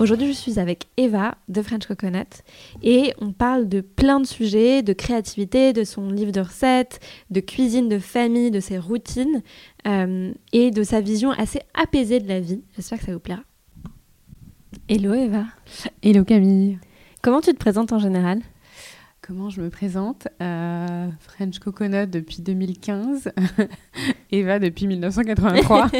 Aujourd'hui, 0.00 0.26
je 0.26 0.32
suis 0.32 0.58
avec 0.58 0.88
Eva 0.96 1.36
de 1.48 1.62
French 1.62 1.86
Coconut 1.86 2.42
et 2.82 3.14
on 3.20 3.32
parle 3.32 3.68
de 3.68 3.80
plein 3.80 4.18
de 4.18 4.26
sujets, 4.26 4.82
de 4.82 4.92
créativité, 4.92 5.72
de 5.72 5.84
son 5.84 6.10
livre 6.10 6.32
de 6.32 6.40
recettes, 6.40 6.98
de 7.30 7.38
cuisine 7.38 7.88
de 7.88 8.00
famille, 8.00 8.50
de 8.50 8.58
ses 8.58 8.76
routines 8.76 9.42
euh, 9.86 10.32
et 10.52 10.72
de 10.72 10.82
sa 10.82 11.00
vision 11.00 11.30
assez 11.30 11.60
apaisée 11.74 12.18
de 12.18 12.26
la 12.26 12.40
vie. 12.40 12.64
J'espère 12.74 12.98
que 12.98 13.04
ça 13.04 13.12
vous 13.12 13.20
plaira. 13.20 13.42
Hello 14.88 15.14
Eva. 15.14 15.44
Hello 16.02 16.24
Camille. 16.24 16.78
Comment 17.22 17.40
tu 17.40 17.52
te 17.52 17.58
présentes 17.58 17.92
en 17.92 18.00
général? 18.00 18.40
Comment 19.26 19.48
je 19.48 19.62
me 19.62 19.70
présente 19.70 20.28
euh, 20.42 21.08
French 21.18 21.58
Coconut 21.58 22.10
depuis 22.10 22.42
2015, 22.42 23.32
Eva 24.30 24.58
depuis 24.58 24.86
1983, 24.86 25.90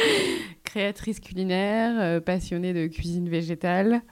créatrice 0.64 1.20
culinaire, 1.20 1.92
euh, 2.00 2.20
passionnée 2.20 2.72
de 2.72 2.88
cuisine 2.88 3.28
végétale, 3.28 4.02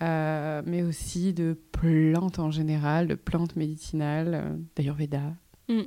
euh, 0.00 0.62
mais 0.64 0.82
aussi 0.82 1.34
de 1.34 1.60
plantes 1.72 2.38
en 2.38 2.50
général, 2.50 3.06
de 3.06 3.16
plantes 3.16 3.54
médicinales, 3.56 4.58
d'Ayurveda, 4.76 5.34
mm. 5.68 5.82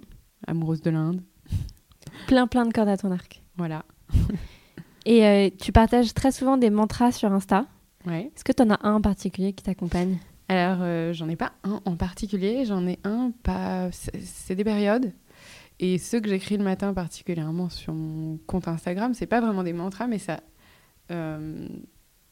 amoureuse 0.45 0.81
de 0.81 0.91
l'Inde. 0.91 1.23
Plein 2.27 2.45
plein 2.45 2.67
de 2.67 2.73
cordes 2.73 2.89
à 2.89 2.97
ton 2.97 3.09
arc. 3.09 3.41
Voilà. 3.57 3.85
Et 5.07 5.51
tu 5.59 5.71
partages 5.71 6.13
très 6.13 6.31
souvent 6.31 6.57
des 6.57 6.69
mantras 6.69 7.11
sur 7.11 7.33
Insta. 7.33 7.65
Ouais. 8.05 8.31
Est-ce 8.35 8.43
que 8.43 8.51
tu 8.51 8.61
en 8.61 8.69
as 8.69 8.87
un 8.87 8.93
en 8.93 9.01
particulier 9.01 9.53
qui 9.53 9.63
t'accompagne? 9.63 10.19
Alors, 10.57 10.79
euh, 10.81 11.13
j'en 11.13 11.29
ai 11.29 11.35
pas 11.35 11.53
un 11.63 11.81
en 11.85 11.95
particulier, 11.95 12.65
j'en 12.65 12.87
ai 12.87 12.99
un 13.03 13.31
pas. 13.43 13.89
C'est 13.91 14.55
des 14.55 14.63
périodes. 14.63 15.13
Et 15.79 15.97
ceux 15.97 16.19
que 16.19 16.29
j'écris 16.29 16.57
le 16.57 16.63
matin, 16.63 16.93
particulièrement 16.93 17.69
sur 17.69 17.93
mon 17.93 18.37
compte 18.47 18.67
Instagram, 18.67 19.13
c'est 19.13 19.25
pas 19.25 19.41
vraiment 19.41 19.63
des 19.63 19.73
mantras, 19.73 20.07
mais 20.07 20.19
ça 20.19 20.41
euh, 21.11 21.67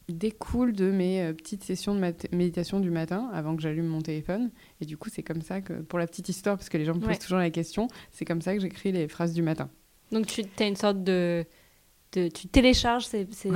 découle 0.08 0.72
de 0.72 0.90
mes 0.90 1.22
euh, 1.22 1.32
petites 1.32 1.64
sessions 1.64 1.94
de 1.94 2.00
méditation 2.32 2.80
du 2.80 2.90
matin 2.90 3.28
avant 3.32 3.56
que 3.56 3.62
j'allume 3.62 3.86
mon 3.86 4.00
téléphone. 4.00 4.50
Et 4.80 4.86
du 4.86 4.96
coup, 4.96 5.08
c'est 5.10 5.22
comme 5.22 5.42
ça 5.42 5.60
que, 5.60 5.74
pour 5.74 5.98
la 5.98 6.06
petite 6.06 6.28
histoire, 6.28 6.56
parce 6.56 6.68
que 6.68 6.78
les 6.78 6.84
gens 6.84 6.94
me 6.94 7.00
posent 7.00 7.18
toujours 7.18 7.38
la 7.38 7.50
question, 7.50 7.88
c'est 8.10 8.24
comme 8.24 8.42
ça 8.42 8.54
que 8.54 8.60
j'écris 8.60 8.92
les 8.92 9.08
phrases 9.08 9.32
du 9.32 9.42
matin. 9.42 9.68
Donc, 10.12 10.26
tu 10.26 10.44
as 10.58 10.66
une 10.66 10.76
sorte 10.76 11.02
de 11.02 11.44
tu 12.12 12.48
télécharges 12.48 13.06
ces, 13.06 13.26
ces, 13.32 13.50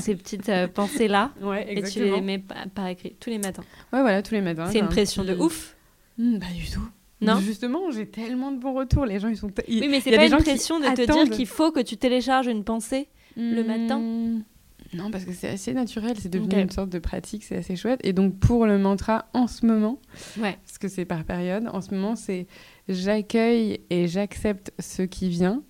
ces, 0.00 0.14
petites 0.16 0.48
euh, 0.48 0.66
pensées-là 0.68 1.32
et 1.66 1.82
tu 1.82 2.02
les 2.02 2.20
mets 2.20 2.42
par, 2.74 2.86
écrit 2.88 3.14
tous 3.20 3.30
les 3.30 3.38
matins. 3.38 3.64
Ouais, 3.92 4.00
voilà, 4.00 4.22
tous 4.22 4.34
les 4.34 4.40
matins. 4.40 4.68
C'est 4.70 4.78
une 4.78 4.88
pression 4.88 5.24
de 5.24 5.34
ouf 5.34 5.76
hmm, 6.18 6.38
Pas 6.38 6.52
du 6.54 6.70
tout. 6.70 6.88
Non? 7.20 7.38
Justement, 7.40 7.90
j'ai 7.90 8.06
tellement 8.06 8.52
de 8.52 8.58
bons 8.58 8.74
retours. 8.74 9.06
Les 9.06 9.18
gens, 9.18 9.28
ils 9.28 9.36
sont. 9.36 9.50
Oui, 9.68 9.86
mais 9.88 10.00
c'est 10.00 10.14
pas 10.14 10.26
une 10.26 10.36
pression 10.36 10.80
de 10.80 10.86
te 10.86 11.10
dire 11.10 11.30
qu'il 11.30 11.46
faut 11.46 11.72
que 11.72 11.80
tu 11.80 11.96
télécharges 11.96 12.46
une 12.46 12.64
pensée 12.64 13.08
le 13.36 13.62
hmm, 13.62 13.66
matin 13.66 14.00
Non, 14.92 15.10
parce 15.10 15.24
que 15.24 15.32
c'est 15.32 15.48
assez 15.48 15.72
naturel. 15.72 16.16
C'est 16.18 16.28
devenu 16.28 16.60
une 16.60 16.70
sorte 16.70 16.90
de 16.90 16.98
pratique. 16.98 17.44
C'est 17.44 17.56
assez 17.56 17.76
chouette. 17.76 18.00
Et 18.02 18.12
donc, 18.12 18.38
pour 18.38 18.66
le 18.66 18.78
mantra, 18.78 19.26
en 19.34 19.46
ce 19.46 19.66
moment, 19.66 20.00
ouais. 20.38 20.58
parce 20.64 20.78
que 20.78 20.88
c'est 20.88 21.04
par 21.04 21.24
période, 21.24 21.68
en 21.72 21.80
ce 21.80 21.94
moment, 21.94 22.16
c'est 22.16 22.46
j'accueille 22.88 23.80
et 23.90 24.08
j'accepte 24.08 24.72
ce 24.78 25.02
qui 25.02 25.28
vient. 25.28 25.62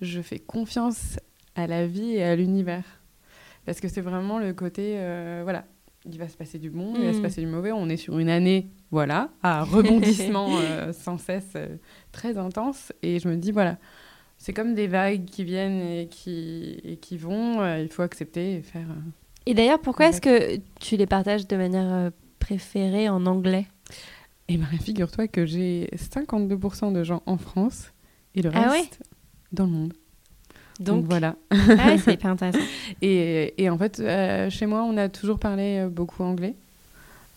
Je 0.00 0.20
fais 0.20 0.38
confiance 0.38 1.18
à 1.54 1.66
la 1.66 1.86
vie 1.86 2.14
et 2.14 2.24
à 2.24 2.36
l'univers. 2.36 2.84
Parce 3.66 3.80
que 3.80 3.88
c'est 3.88 4.00
vraiment 4.00 4.38
le 4.38 4.52
côté, 4.52 4.94
euh, 4.96 5.40
voilà, 5.42 5.64
il 6.04 6.18
va 6.18 6.28
se 6.28 6.36
passer 6.36 6.58
du 6.58 6.70
bon, 6.70 6.94
il 6.96 7.04
va 7.04 7.12
se 7.12 7.18
mm. 7.18 7.22
passer 7.22 7.40
du 7.40 7.46
mauvais. 7.46 7.72
On 7.72 7.88
est 7.88 7.96
sur 7.96 8.18
une 8.18 8.28
année, 8.28 8.68
voilà, 8.90 9.30
à 9.42 9.64
rebondissement 9.64 10.48
euh, 10.58 10.92
sans 10.92 11.18
cesse 11.18 11.52
euh, 11.56 11.76
très 12.12 12.36
intense. 12.36 12.92
Et 13.02 13.18
je 13.18 13.28
me 13.28 13.36
dis, 13.36 13.52
voilà, 13.52 13.78
c'est 14.36 14.52
comme 14.52 14.74
des 14.74 14.86
vagues 14.86 15.24
qui 15.24 15.44
viennent 15.44 15.80
et 15.80 16.08
qui, 16.08 16.80
et 16.84 16.96
qui 16.96 17.16
vont. 17.16 17.64
il 17.76 17.88
faut 17.88 18.02
accepter 18.02 18.56
et 18.56 18.62
faire. 18.62 18.86
et 19.46 19.54
d'ailleurs, 19.54 19.80
pourquoi 19.80 20.08
est-ce 20.08 20.20
que 20.20 20.58
tu 20.80 20.96
les 20.96 21.06
partages 21.06 21.46
de 21.46 21.56
manière 21.56 22.10
préférée 22.38 23.08
en 23.08 23.24
anglais? 23.24 23.66
Eh 24.48 24.58
bien, 24.58 24.66
figure-toi 24.66 25.26
que 25.28 25.46
j'ai 25.46 25.88
52% 25.94 26.92
de 26.92 27.02
gens 27.02 27.22
en 27.24 27.38
France 27.38 27.92
et 28.34 28.42
le 28.42 28.50
ah 28.52 28.70
reste 28.72 29.02
dans 29.52 29.64
le 29.64 29.70
monde. 29.70 29.94
Donc, 30.80 31.04
voilà. 31.08 31.36
Ah 31.50 31.96
c'est 31.98 32.14
hyper 32.14 32.30
intéressant. 32.30 32.58
et, 33.02 33.54
et, 33.62 33.70
en 33.70 33.78
fait, 33.78 34.00
euh, 34.00 34.50
chez 34.50 34.66
moi, 34.66 34.82
on 34.84 34.96
a 34.96 35.08
toujours 35.08 35.38
parlé 35.38 35.78
euh, 35.78 35.88
beaucoup 35.88 36.22
anglais. 36.22 36.54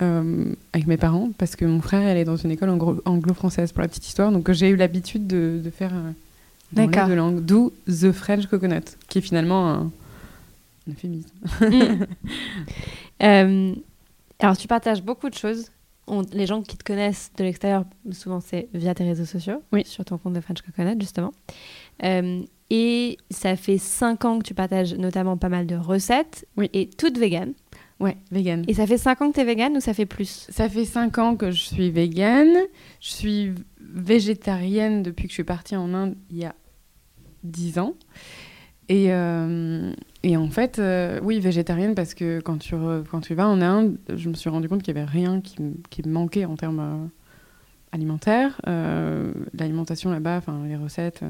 Euh, 0.04 0.54
avec 0.74 0.86
mes 0.86 0.98
parents 0.98 1.30
parce 1.40 1.56
que 1.56 1.66
mon 1.66 1.82
frère 1.82 2.08
elle 2.08 2.18
est 2.18 2.24
dans 2.24 2.36
une 2.36 2.52
école 2.52 2.70
anglo-française 2.70 3.72
pour 3.72 3.82
la 3.82 3.88
petite 3.88 4.06
histoire 4.06 4.32
donc 4.32 4.52
j'ai 4.52 4.70
eu 4.70 4.76
l'habitude 4.76 5.26
de, 5.26 5.60
de, 5.64 5.70
faire 5.72 5.92
les 6.76 6.86
deux 6.86 7.16
langues 7.16 7.44
d'où 7.44 7.74
The 7.88 8.12
French 8.12 8.46
Coconut 8.46 8.96
qui 9.10 9.18
est 9.18 9.22
finalement 9.22 9.72
un, 9.72 9.92
euphémisme 10.88 11.34
mm. 13.20 13.74
alors 14.40 14.56
tu 14.56 14.68
partages 14.68 15.02
beaucoup 15.02 15.32
de 15.32 15.36
choses 15.36 15.72
les 16.32 16.46
gens 16.46 16.62
qui 16.62 16.78
te 16.78 16.84
connaissent 16.84 17.32
de 17.36 17.44
l'extérieur 17.44 17.84
souvent 18.12 18.40
c'est 18.40 18.68
via 18.76 18.94
tes 18.94 19.04
réseaux 19.04 19.26
sociaux 19.26 19.64
oui. 19.72 19.82
sur 19.84 20.06
ton 20.06 20.20
compte 20.20 20.34
de 20.34 20.42
French 20.42 20.62
Coconut 20.62 21.02
justement 21.02 21.34
et 22.70 23.18
ça 23.30 23.56
fait 23.56 23.78
5 23.78 24.26
ans 24.26 24.40
que 24.40 24.44
tu 24.44 24.54
partages 24.54 24.94
notamment 24.96 25.38
pas 25.38 25.50
mal 25.50 25.68
de 25.68 25.76
recettes. 25.76 26.46
Oui. 26.58 26.70
Et 26.74 26.90
toutes 26.90 27.18
véganes. 27.18 27.54
Ouais, 28.00 28.18
vegan. 28.32 28.64
Et 28.68 28.76
ça 28.76 28.86
fait 28.86 28.98
5 28.98 29.22
ans 29.22 29.30
que 29.30 29.36
tu 29.36 29.42
es 29.42 29.46
végane 29.46 29.76
ou 29.76 29.80
ça 29.80 29.94
fait 29.94 30.06
plus? 30.06 30.48
Ça 30.50 30.70
fait 30.70 30.86
5 30.86 31.18
ans 31.18 31.36
que 31.36 31.50
je 31.50 31.64
suis 31.64 31.90
végane. 31.90 32.56
Je 33.00 33.10
suis 33.10 33.54
végétarienne 33.80 35.02
depuis 35.02 35.24
que 35.24 35.30
je 35.30 35.36
suis 35.36 35.44
partie 35.44 35.76
en 35.76 35.94
Inde 35.94 36.16
il 36.30 36.38
y 36.38 36.46
a 36.46 36.56
10 37.44 37.80
ans. 37.80 37.96
Et, 38.90 39.12
euh, 39.12 39.92
et 40.24 40.38
en 40.38 40.50
fait, 40.50 40.80
euh, 40.80 41.20
oui, 41.24 41.40
végétarienne 41.40 41.96
parce 41.96 42.14
que 42.14 42.40
quand 42.40 42.58
tu, 42.58 42.76
quand 43.10 43.22
tu 43.22 43.34
vas 43.34 43.48
en 43.48 43.62
Inde, 43.62 43.98
je 44.16 44.30
me 44.30 44.34
suis 44.34 44.50
rendu 44.50 44.70
compte 44.70 44.84
qu'il 44.84 44.94
n'y 44.94 45.00
avait 45.00 45.10
rien 45.10 45.42
qui, 45.42 45.58
qui 45.90 46.08
me 46.08 46.14
manquait 46.14 46.46
en 46.46 46.56
termes 46.56 46.80
euh, 46.80 47.08
alimentaires. 47.92 48.62
L'alimentation 49.54 50.12
là-bas, 50.12 50.42
les 50.68 50.76
recettes 50.76 51.24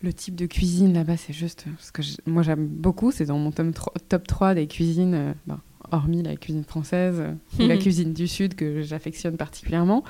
le 0.00 0.12
type 0.12 0.34
de 0.34 0.46
cuisine 0.46 0.92
là-bas, 0.92 1.16
c'est 1.16 1.32
juste 1.32 1.64
ce 1.78 1.92
que 1.92 2.02
moi 2.26 2.42
j'aime 2.42 2.66
beaucoup. 2.66 3.10
C'est 3.10 3.26
dans 3.26 3.38
mon 3.38 3.50
top 3.50 4.26
3, 4.26 4.54
des 4.54 4.66
cuisines, 4.66 5.14
euh, 5.14 5.32
bah, 5.46 5.60
hormis 5.90 6.22
la 6.22 6.36
cuisine 6.36 6.64
française 6.64 7.16
euh, 7.20 7.66
la 7.66 7.76
cuisine 7.76 8.12
du 8.12 8.26
Sud 8.26 8.54
que 8.54 8.82
j'affectionne 8.82 9.36
particulièrement. 9.36 10.04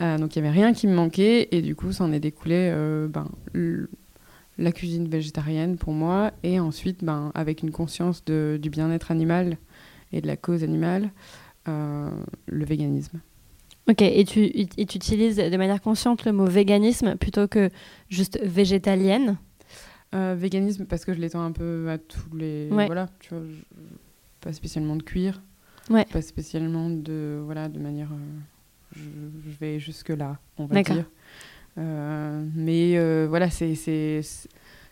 Euh, 0.00 0.16
donc 0.16 0.36
il 0.36 0.42
n'y 0.42 0.48
avait 0.48 0.56
rien 0.56 0.72
qui 0.72 0.86
me 0.86 0.94
manquait 0.94 1.48
et 1.50 1.62
du 1.62 1.74
coup, 1.74 1.92
ça 1.92 2.04
en 2.04 2.12
est 2.12 2.20
découlé 2.20 2.72
ben, 3.08 3.28
la 4.56 4.72
cuisine 4.72 5.08
végétarienne 5.08 5.76
pour 5.76 5.92
moi 5.92 6.32
et 6.42 6.58
ensuite, 6.58 7.04
ben, 7.04 7.30
avec 7.34 7.62
une 7.62 7.70
conscience 7.70 8.24
de, 8.24 8.58
du 8.60 8.70
bien-être 8.70 9.10
animal 9.10 9.58
et 10.12 10.20
de 10.20 10.26
la 10.26 10.36
cause 10.36 10.64
animale, 10.64 11.10
le 11.66 12.64
véganisme. 12.64 13.20
Ok, 13.88 14.02
et 14.02 14.24
tu, 14.24 14.40
et 14.44 14.86
tu 14.86 14.96
utilises 14.96 15.36
de 15.36 15.56
manière 15.56 15.80
consciente 15.80 16.26
le 16.26 16.32
mot 16.32 16.44
véganisme 16.44 17.16
plutôt 17.16 17.48
que 17.48 17.70
juste 18.10 18.38
végétalienne 18.42 19.38
euh, 20.14 20.34
Véganisme 20.38 20.86
parce 20.86 21.04
que 21.04 21.12
je 21.12 21.20
l'étends 21.20 21.42
un 21.42 21.52
peu 21.52 21.88
à 21.90 21.98
tous 21.98 22.34
les... 22.34 22.68
Voilà, 22.68 23.08
tu 23.18 23.34
vois, 23.34 23.42
pas 24.40 24.52
spécialement 24.52 24.96
de 24.96 25.02
cuir, 25.02 25.42
ouais. 25.90 26.06
pas 26.06 26.22
spécialement 26.22 26.88
de... 26.88 27.40
Voilà, 27.44 27.68
de 27.68 27.78
manière... 27.78 28.08
Euh, 28.12 28.96
je, 28.96 29.50
vais 29.60 29.78
jusque-là, 29.78 30.38
on 30.56 30.64
va 30.64 30.82
dire. 30.82 31.04
Euh, 31.76 32.44
mais 32.54 33.26
voilà, 33.26 33.50
c'est... 33.50 33.74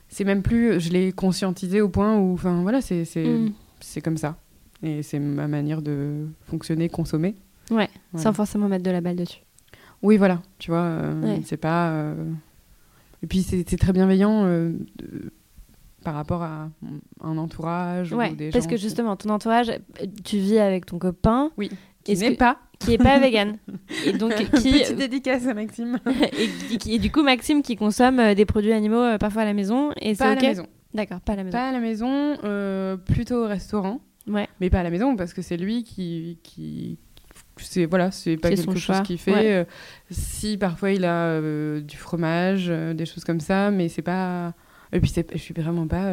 C'est 0.09 0.25
même 0.25 0.43
plus... 0.43 0.81
Je 0.81 0.91
l'ai 0.91 1.13
conscientisé 1.13 1.81
au 1.81 1.89
point 1.89 2.17
où... 2.19 2.35
Enfin, 2.35 2.63
voilà, 2.63 2.81
c'est 2.81 3.05
mm. 3.17 3.53
c'est 3.81 4.01
comme 4.01 4.19
ça. 4.19 4.37
Et 4.83 5.03
c'est 5.03 5.19
ma 5.19 5.49
manière 5.49 5.81
de 5.81 6.27
fonctionner, 6.45 6.91
consommer. 6.91 7.35
Ouais, 7.71 7.89
sans 8.17 8.33
forcément 8.33 8.69
mettre 8.69 8.85
de 8.85 8.91
la 8.91 9.01
balle 9.01 9.17
dessus. 9.17 9.41
Oui, 10.03 10.17
voilà, 10.19 10.41
tu 10.59 10.71
vois, 10.71 10.83
euh, 10.83 11.39
c'est 11.45 11.57
pas. 11.57 11.91
Euh, 11.91 12.15
Et 13.23 13.27
puis 13.27 13.43
c'est 13.43 13.65
très 13.79 13.93
bienveillant 13.93 14.45
euh, 14.45 14.73
de- 14.97 15.33
par 16.05 16.15
rapport 16.15 16.43
à 16.43 16.69
un 17.23 17.37
entourage 17.39 18.13
Ouais, 18.13 18.31
ou 18.31 18.35
des 18.37 18.51
parce 18.51 18.65
gens 18.65 18.71
que 18.71 18.77
justement, 18.77 19.17
ton 19.17 19.31
entourage, 19.31 19.73
tu 20.25 20.37
vis 20.39 20.59
avec 20.59 20.87
ton 20.87 20.99
copain 21.01 21.51
oui, 21.57 21.71
qui 22.05 22.15
n'est 22.17 22.35
que- 22.35 22.39
pas. 22.39 22.59
qui 22.79 22.93
est 22.93 22.99
pas 22.99 23.19
vegan. 23.19 23.57
Et 24.07 24.13
donc, 24.13 24.35
qui. 24.35 24.71
Petite 24.71 24.97
dédicace 24.97 25.47
à 25.49 25.55
Maxime. 25.55 25.99
et, 26.07 26.47
qui- 26.69 26.79
qui- 26.79 26.95
et 26.95 26.99
du 27.01 27.11
coup, 27.11 27.23
Maxime 27.25 27.63
qui 27.63 27.75
consomme 27.75 28.35
des 28.35 28.45
produits 28.45 28.73
animaux 28.73 29.17
parfois 29.19 29.43
à 29.43 29.47
la 29.47 29.55
maison. 29.55 29.91
Et 30.01 30.15
c'est 30.15 30.23
Pas 30.23 30.31
à 30.31 30.35
la 30.37 30.43
maison. 30.43 30.67
D'accord, 30.95 31.21
pas 31.21 31.33
à 31.33 31.37
la 31.37 31.43
maison. 31.45 31.59
Pas 31.59 31.69
à 31.69 31.73
la 31.73 31.81
maison, 31.81 32.97
plutôt 33.07 33.45
au 33.45 33.49
restaurant. 33.49 34.01
Ouais. 34.29 34.47
Mais 34.61 34.71
pas 34.71 34.81
à 34.81 34.83
la 34.83 34.91
maison 34.91 35.17
parce 35.17 35.33
que 35.35 35.41
c'est 35.43 35.57
lui 35.57 35.83
qui. 35.83 36.39
qui 36.45 36.99
c'est 37.65 37.87
voilà, 37.87 38.11
c'est 38.11 38.37
pas 38.37 38.51
quelque 38.51 38.77
chose 38.79 39.01
qu'il 39.03 39.19
fait. 39.19 39.33
Ouais. 39.33 39.53
Euh, 39.53 39.65
si 40.11 40.57
parfois 40.59 40.91
il 40.93 41.05
a 41.05 41.27
euh, 41.27 41.81
du 41.81 41.97
fromage, 41.97 42.67
euh, 42.69 42.95
des 42.95 43.07
choses 43.07 43.25
comme 43.25 43.41
ça, 43.41 43.71
mais 43.71 43.89
c'est 43.89 44.03
pas. 44.03 44.55
Et 44.93 45.01
puis 45.01 45.11
c'est- 45.11 45.31
je 45.33 45.39
suis 45.39 45.55
vraiment 45.55 45.87
pas. 45.87 46.13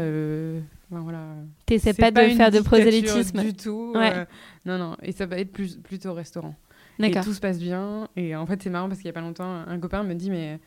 voilà. 0.90 1.26
T'essaies 1.66 1.94
C'est 1.94 2.00
pas 2.02 2.12
de 2.12 2.34
faire 2.34 2.52
de 2.52 2.60
prosélytisme. 2.60 3.42
du 3.42 3.54
tout. 3.54 3.94
Ouais. 3.96 4.26
non 4.66 4.78
non, 4.78 4.96
et 5.02 5.12
ça 5.12 5.26
va 5.26 5.38
être 5.40 5.52
plus 5.52 5.78
plutôt 5.78 6.10
au 6.10 6.14
restaurant. 6.14 6.56
Et 7.00 7.12
tout 7.12 7.34
se 7.34 7.40
passe 7.40 7.60
bien. 7.60 8.08
Et 8.16 8.36
en 8.36 8.46
fait, 8.46 8.62
c'est 8.62 8.70
marrant 8.70 8.88
parce 8.88 9.00
qu'il 9.00 9.08
y 9.08 9.10
a 9.10 9.14
pas 9.14 9.22
longtemps, 9.22 9.64
un 9.68 9.80
copain 9.80 10.04
me 10.04 10.14
dit 10.14 10.30
Mais 10.30 10.60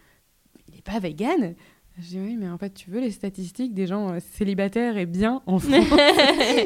il 0.73 0.78
est 0.78 0.82
pas 0.84 0.99
vegan? 0.99 1.55
Je 1.99 2.02
dis 2.08 2.19
Oui, 2.20 2.37
mais 2.37 2.49
en 2.49 2.58
fait, 2.58 2.75
tu 2.75 2.90
veux 2.90 3.00
les 3.00 3.11
statistiques 3.12 3.73
des 3.73 3.87
gens 3.87 4.11
euh, 4.12 4.19
célibataires 4.32 4.99
et 4.99 5.06
bien 5.06 5.40
en 5.46 5.58
France? 5.61 5.82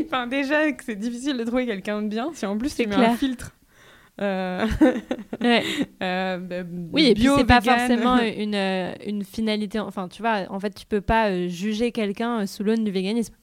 Enfin, 0.07 0.27
déjà 0.27 0.73
que 0.73 0.83
c'est 0.83 0.97
difficile 0.97 1.37
de 1.37 1.45
trouver 1.45 1.67
quelqu'un 1.67 2.03
de 2.03 2.09
bien 2.09 2.31
si 2.35 2.47
en 2.47 2.57
plus 2.59 2.71
C'est 2.71 2.83
tu 2.85 2.89
mets 2.89 2.97
clair. 2.97 3.11
un 3.11 3.17
filtre. 3.17 3.55
Euh, 4.21 4.67
Ouais. 5.41 5.63
euh, 6.03 6.39
bah, 6.39 6.57
Oui, 6.93 7.07
et 7.07 7.15
puis 7.15 7.23
bio, 7.25 7.39
c'est 7.39 7.45
pas 7.47 7.61
forcément 7.61 8.19
une, 8.37 8.55
euh, 8.55 8.93
une 9.07 9.25
finalité. 9.25 9.79
Enfin, 9.79 10.09
tu 10.09 10.21
vois, 10.23 10.45
en 10.51 10.61
fait, 10.61 10.75
tu 10.75 10.87
peux 10.87 11.01
pas 11.01 11.47
juger 11.49 11.93
quelqu'un 11.93 12.47
sous 12.47 12.63
l'aune 12.63 12.85
du 12.85 12.91
véganisme. 12.91 13.35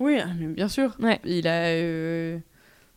Oui, 0.00 0.16
ah, 0.20 0.28
mais 0.38 0.46
bien 0.46 0.68
sûr. 0.68 0.96
Ouais. 1.00 1.20
Il 1.24 1.46
a, 1.46 1.64
euh, 1.66 2.38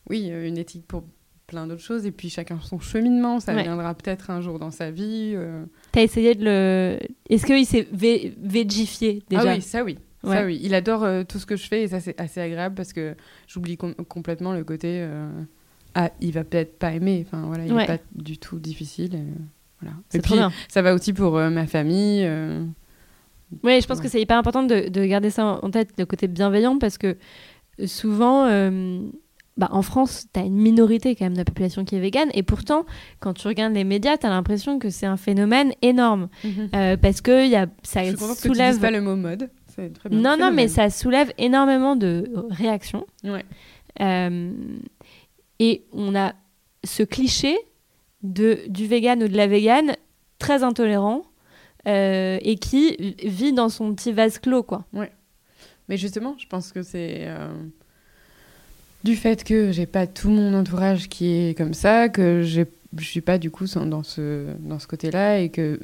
oui, 0.10 0.28
une 0.30 0.58
éthique 0.58 0.88
pour 0.88 1.04
plein 1.48 1.68
d'autres 1.68 1.82
choses. 1.82 2.06
Et 2.06 2.12
puis 2.12 2.30
chacun 2.30 2.60
son 2.62 2.80
cheminement. 2.80 3.40
Ça 3.40 3.54
Ouais. 3.54 3.64
viendra 3.64 3.94
peut-être 3.94 4.30
un 4.32 4.42
jour 4.42 4.58
dans 4.58 4.72
sa 4.72 4.90
vie. 4.92 5.36
T'as 5.92 6.02
essayé 6.02 6.34
de 6.36 6.46
le. 6.46 6.98
Est-ce 7.30 7.46
qu'il 7.46 7.66
s'est 7.66 7.88
vé- 7.94 8.34
végifié 8.42 9.22
déjà? 9.30 9.52
Ah 9.52 9.56
oui, 9.56 9.62
ça 9.62 9.84
oui. 9.84 9.98
Ça 10.24 10.44
oui. 10.44 10.60
Il 10.64 10.74
adore 10.74 11.06
tout 11.28 11.38
ce 11.38 11.46
que 11.46 11.56
je 11.56 11.68
fais 11.68 11.84
et 11.84 11.88
ça 11.88 12.00
c'est 12.00 12.20
assez 12.20 12.42
agréable 12.42 12.74
parce 12.74 12.94
que 12.94 13.16
j'oublie 13.48 13.78
com- 13.78 13.94
complètement 14.10 14.54
le 14.54 14.64
côté. 14.64 15.08
Euh, 15.96 16.02
Ah, 16.08 16.12
il 16.22 16.32
va 16.34 16.44
peut-être 16.44 16.78
pas 16.80 16.92
aimer. 16.94 17.26
Enfin 17.28 17.44
voilà, 17.48 17.66
il 17.66 17.74
Ouais. 17.74 17.84
est 17.84 17.88
pas 17.88 17.98
du 18.14 18.38
tout 18.38 18.60
difficile. 18.60 19.16
et, 19.16 19.24
voilà. 19.82 19.96
C'est 20.10 20.18
Et 20.18 20.22
trop 20.22 20.34
puis 20.36 20.40
bien. 20.40 20.52
ça 20.70 20.82
va 20.82 20.94
aussi 20.94 21.14
pour 21.14 21.38
euh, 21.38 21.50
ma 21.50 21.68
famille. 21.68 22.22
euh, 22.26 22.64
Oui, 23.64 23.80
je 23.82 23.88
pense 23.88 23.98
Ouais. 23.98 24.04
que 24.04 24.10
c'est 24.10 24.22
hyper 24.22 24.38
important 24.38 24.64
de, 24.64 24.90
de 24.90 25.06
garder 25.06 25.30
ça 25.30 25.60
en 25.62 25.70
tête, 25.72 25.90
le 25.98 26.06
côté 26.06 26.28
bienveillant, 26.28 26.78
parce 26.80 26.98
que 26.98 27.18
souvent, 27.86 28.46
euh, 28.48 29.00
bah, 29.58 29.70
en 29.72 29.82
France, 29.82 30.26
tu 30.34 30.40
as 30.40 30.44
une 30.44 30.56
minorité 30.56 31.16
quand 31.16 31.26
même 31.26 31.34
de 31.34 31.38
la 31.38 31.46
population 31.46 31.86
qui 31.86 31.96
est 31.96 32.00
végane, 32.00 32.30
et 32.34 32.44
pourtant, 32.44 32.86
quand 33.20 33.34
tu 33.34 33.48
regardes 33.48 33.74
les 33.74 33.84
médias, 33.84 34.18
tu 34.18 34.26
as 34.26 34.30
l'impression 34.30 34.80
que 34.80 34.90
c'est 34.90 35.06
un 35.06 35.18
phénomène 35.18 35.72
énorme, 35.82 36.28
euh, 36.74 36.98
parce 36.98 37.22
que 37.22 37.48
y 37.48 37.56
a, 37.56 37.68
ça 37.84 38.04
Je 38.04 38.10
suis 38.10 38.18
contente 38.18 38.38
que 38.38 38.42
tu 38.42 38.48
soulève... 38.50 38.80
pas 38.80 38.92
le 38.92 39.02
mot 39.02 39.16
mode. 39.16 39.50
Très 39.76 40.10
bien. 40.10 40.20
non, 40.22 40.38
non, 40.40 40.52
mais 40.54 40.70
ça 40.70 40.90
soulève 40.90 41.34
énormément 41.38 41.98
de 41.98 42.26
réactions. 42.50 43.06
Ouais. 43.26 43.44
Euh, 44.02 44.52
et 45.60 45.84
on 45.92 46.16
a 46.16 46.34
ce 46.84 47.04
cliché 47.04 47.58
de, 48.24 48.60
du 48.68 48.88
vegan 48.88 49.24
ou 49.24 49.28
de 49.28 49.38
la 49.38 49.48
végane 49.48 49.96
très 50.40 50.64
intolérant 50.64 51.24
euh, 51.88 52.40
et 52.42 52.58
qui 52.58 53.16
vit 53.24 53.54
dans 53.54 53.70
son 53.70 53.94
petit 53.94 54.12
vase 54.12 54.40
clos, 54.40 54.64
quoi. 54.64 54.86
Mais 55.88 55.98
justement, 55.98 56.36
je 56.40 56.48
pense 56.48 56.72
que 56.72 56.82
c'est 56.82 57.26
euh, 57.28 57.48
du 59.04 59.16
fait 59.16 59.44
que 59.44 59.72
j'ai 59.72 59.86
pas 59.86 60.08
tout 60.08 60.30
mon 60.30 60.54
entourage 60.56 61.10
qui 61.10 61.32
est 61.32 61.58
comme 61.58 61.76
ça, 61.76 62.10
que 62.10 62.42
je 62.42 62.66
suis 63.04 63.22
pas 63.22 63.38
du 63.38 63.52
coup 63.52 63.66
dans 63.68 64.02
ce, 64.02 64.48
dans 64.60 64.80
ce 64.80 64.88
côté-là 64.88 65.40
et 65.40 65.50
que 65.50 65.80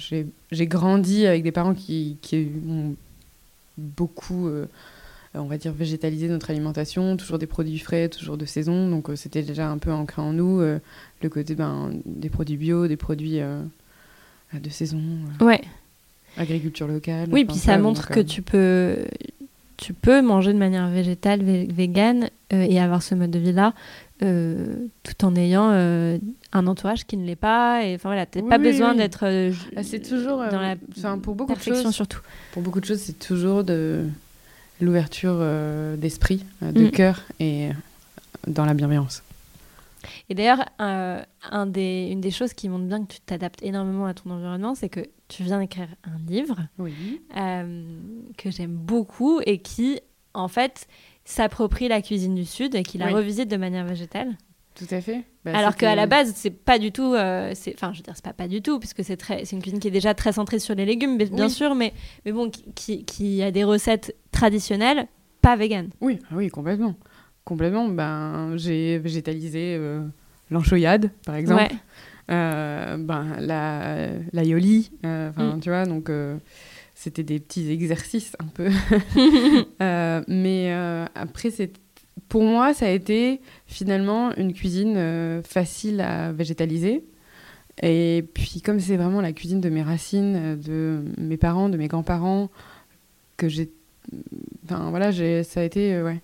j'ai 0.00 0.66
grandi 0.66 1.26
avec 1.26 1.42
des 1.42 1.52
parents 1.52 1.74
qui, 1.74 2.16
qui 2.22 2.48
ont 2.68 2.94
beaucoup, 3.76 4.46
euh, 4.46 4.66
on 5.34 5.44
va 5.46 5.58
dire, 5.58 5.72
végétalisé 5.72 6.28
notre 6.28 6.50
alimentation, 6.50 7.16
toujours 7.16 7.38
des 7.38 7.46
produits 7.46 7.78
frais, 7.78 8.08
toujours 8.08 8.36
de 8.36 8.44
saison. 8.46 8.88
Donc 8.88 9.10
euh, 9.10 9.16
c'était 9.16 9.42
déjà 9.42 9.68
un 9.68 9.78
peu 9.78 9.90
ancré 9.92 10.22
en 10.22 10.32
nous, 10.32 10.60
euh, 10.60 10.78
le 11.22 11.28
côté 11.28 11.54
ben, 11.54 11.90
des 12.06 12.28
produits 12.30 12.56
bio, 12.56 12.86
des 12.86 12.96
produits 12.96 13.40
euh, 13.40 13.60
de 14.52 14.70
saison, 14.70 15.00
euh, 15.40 15.44
Ouais. 15.44 15.60
agriculture 16.36 16.86
locale. 16.86 17.28
Oui, 17.32 17.44
puis 17.44 17.56
ça 17.56 17.78
montre 17.78 18.08
que 18.08 18.20
euh, 18.20 18.24
tu 18.24 18.42
peux, 18.42 18.96
tu 19.76 19.92
peux 19.92 20.22
manger 20.22 20.52
de 20.52 20.58
manière 20.58 20.88
végétale, 20.88 21.42
vé- 21.42 21.72
végane 21.72 22.30
euh, 22.52 22.66
et 22.68 22.78
avoir 22.80 23.02
ce 23.02 23.14
mode 23.14 23.30
de 23.30 23.38
vie-là 23.38 23.74
euh, 24.22 24.76
tout 25.02 25.24
en 25.24 25.34
ayant 25.34 25.70
euh, 25.72 26.18
un 26.52 26.66
entourage 26.68 27.04
qui 27.04 27.16
ne 27.16 27.26
l'est 27.26 27.34
pas. 27.34 27.84
Et 27.84 27.96
enfin 27.96 28.08
voilà, 28.10 28.26
t'as 28.26 28.40
Oui, 28.40 28.48
pas 28.48 28.58
oui, 28.58 28.70
besoin 28.70 28.92
oui. 28.92 28.98
d'être 28.98 29.26
euh, 29.26 29.52
Ah, 29.76 29.82
c'est 29.82 29.98
toujours 30.00 30.40
euh, 30.40 30.50
dans 30.50 30.60
la 30.60 30.76
enfin, 30.96 31.18
pour 31.18 31.34
beaucoup 31.34 31.54
de 31.54 31.60
choses 31.60 31.90
surtout. 31.90 32.20
pour 32.52 32.62
beaucoup 32.62 32.80
de 32.80 32.84
choses 32.86 33.00
c'est 33.00 33.18
toujours 33.18 33.64
de 33.64 34.04
l'ouverture 34.80 35.36
euh, 35.38 35.96
d'esprit 35.96 36.44
euh, 36.62 36.72
de 36.72 36.84
Mm. 36.86 36.90
cœur 36.90 37.20
et 37.40 37.68
euh, 37.68 37.72
dans 38.46 38.64
la 38.66 38.74
bienveillance 38.74 39.22
Et 40.28 40.34
d'ailleurs, 40.34 40.64
euh, 40.80 41.22
un 41.50 41.66
des, 41.66 42.08
une 42.10 42.20
des 42.20 42.30
choses 42.30 42.52
qui 42.52 42.68
montre 42.68 42.84
bien 42.84 43.04
que 43.04 43.12
tu 43.14 43.20
t'adaptes 43.20 43.62
énormément 43.62 44.06
à 44.06 44.14
ton 44.14 44.30
environnement, 44.30 44.74
c'est 44.74 44.88
que 44.88 45.00
tu 45.28 45.42
viens 45.42 45.58
d'écrire 45.60 45.88
un 46.04 46.18
livre 46.30 46.56
oui 46.78 46.92
euh, 47.36 47.84
que 48.36 48.50
j'aime 48.50 48.74
beaucoup 48.74 49.40
et 49.46 49.58
qui, 49.58 50.00
en 50.34 50.48
fait, 50.48 50.86
s'approprie 51.24 51.88
la 51.88 52.02
cuisine 52.02 52.34
du 52.34 52.44
Sud 52.44 52.74
et 52.74 52.82
qui 52.82 52.98
la 52.98 53.06
Oui. 53.06 53.12
revisite 53.14 53.48
de 53.50 53.56
manière 53.56 53.86
végétale. 53.86 54.36
tout 54.74 54.86
à 54.90 55.00
fait 55.00 55.22
Bah, 55.44 55.52
Alors 55.56 55.76
qu'à 55.76 55.94
la 55.94 56.06
base, 56.06 56.32
c'est 56.36 56.50
pas 56.50 56.78
du 56.78 56.90
tout. 56.92 57.14
euh, 57.14 57.54
Enfin, 57.74 57.92
je 57.92 57.98
veux 57.98 58.02
dire, 58.02 58.12
c'est 58.16 58.24
pas 58.24 58.32
pas 58.34 58.48
du 58.48 58.60
tout, 58.60 58.78
puisque 58.78 59.02
c'est 59.04 59.18
une 59.52 59.62
cuisine 59.62 59.78
qui 59.78 59.88
est 59.88 59.90
déjà 59.92 60.12
très 60.14 60.32
centrée 60.32 60.58
sur 60.58 60.74
les 60.74 60.84
légumes, 60.84 61.16
bien 61.16 61.44
Oui. 61.46 61.50
sûr, 61.50 61.74
mais, 61.74 61.92
mais 62.26 62.32
bon, 62.32 62.50
qui, 62.50 62.64
qui, 62.74 63.04
qui 63.04 63.42
a 63.42 63.50
des 63.50 63.64
recettes 63.64 64.14
traditionnelles, 64.34 65.06
pas 65.40 65.56
véganes. 65.56 65.90
oui 66.00 66.18
ah 66.30 66.34
oui 66.36 66.48
complètement 66.48 66.94
complètement 67.44 67.88
ben 67.88 68.52
j'ai 68.56 68.98
végétalisé 68.98 69.76
euh, 69.78 70.02
l'enchoyade 70.50 71.10
par 71.26 71.34
exemple 71.36 71.62
Ouais. 71.62 71.70
Euh, 72.30 72.96
ben 72.96 73.36
la 73.38 74.08
l'aioli 74.32 74.90
euh, 75.04 75.28
enfin 75.30 75.56
Mm. 75.56 75.60
tu 75.60 75.68
vois 75.68 75.84
donc 75.84 76.08
euh, 76.08 76.36
c'était 76.94 77.22
des 77.22 77.38
petits 77.38 77.70
exercices 77.70 78.34
un 78.40 78.46
peu 78.46 78.68
Euh, 79.82 80.22
mais 80.28 80.72
euh, 80.72 81.04
après, 81.14 81.50
c'est 81.50 81.72
pour 82.28 82.42
moi, 82.44 82.72
ça 82.74 82.86
a 82.86 82.90
été 82.90 83.40
finalement 83.66 84.34
une 84.36 84.52
cuisine 84.54 84.94
euh, 84.96 85.42
facile 85.42 86.00
à 86.00 86.32
végétaliser. 86.32 87.04
Et 87.82 88.24
puis, 88.34 88.62
comme 88.64 88.78
c'est 88.80 88.96
vraiment 88.96 89.20
la 89.20 89.32
cuisine 89.32 89.60
de 89.60 89.68
mes 89.68 89.82
racines, 89.82 90.36
euh, 90.36 90.56
de 90.56 91.04
mes 91.20 91.36
parents, 91.36 91.68
de 91.68 91.76
mes 91.76 91.88
grands-parents, 91.88 92.48
que 93.36 93.48
j'ai. 93.48 93.70
Voilà, 94.68 95.10
j'ai- 95.10 95.42
ça 95.42 95.60
a 95.60 95.64
été 95.64 95.94
euh, 95.94 96.04
ouais, 96.04 96.20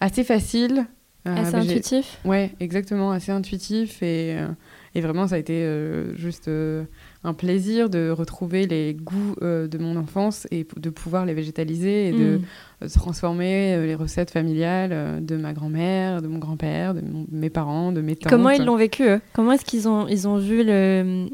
assez 0.00 0.24
facile. 0.24 0.86
euh, 1.26 1.34
Assez 1.36 1.56
intuitif. 1.56 2.18
Ouais, 2.24 2.52
exactement, 2.60 3.10
assez 3.10 3.32
intuitif 3.32 4.02
et, 4.02 4.36
euh, 4.38 4.46
et 4.94 5.00
vraiment 5.00 5.26
ça 5.26 5.34
a 5.34 5.38
été 5.38 5.68
juste 6.14 6.48
un 7.24 7.34
plaisir 7.34 7.90
de 7.90 8.10
retrouver 8.10 8.66
les 8.68 8.94
goûts 8.94 9.34
euh, 9.42 9.66
de 9.66 9.76
mon 9.78 9.96
enfance 9.96 10.46
et 10.52 10.64
de 10.76 10.88
pouvoir 10.90 11.26
les 11.26 11.34
végétaliser 11.34 12.08
et 12.08 12.12
de 12.12 12.36
Mm. 12.38 12.42
euh, 12.84 12.88
transformer 12.88 13.74
euh, 13.74 13.86
les 13.86 13.96
recettes 13.96 14.30
familiales 14.30 15.24
de 15.24 15.36
ma 15.36 15.52
grand-mère, 15.52 16.22
de 16.22 16.28
mon 16.28 16.38
grand-père, 16.38 16.94
de 16.94 17.02
mes 17.32 17.50
parents, 17.50 17.90
de 17.90 18.02
mes 18.02 18.14
tantes. 18.14 18.30
Comment 18.30 18.50
ils 18.50 18.64
l'ont 18.64 18.76
vécu 18.76 19.02
eux? 19.02 19.20
Comment 19.32 19.50
est-ce 19.52 19.64
qu'ils 19.64 19.88
ont 19.88 20.06
ils 20.06 20.28
ont 20.28 20.38
vu 20.38 20.62
le 20.64 21.26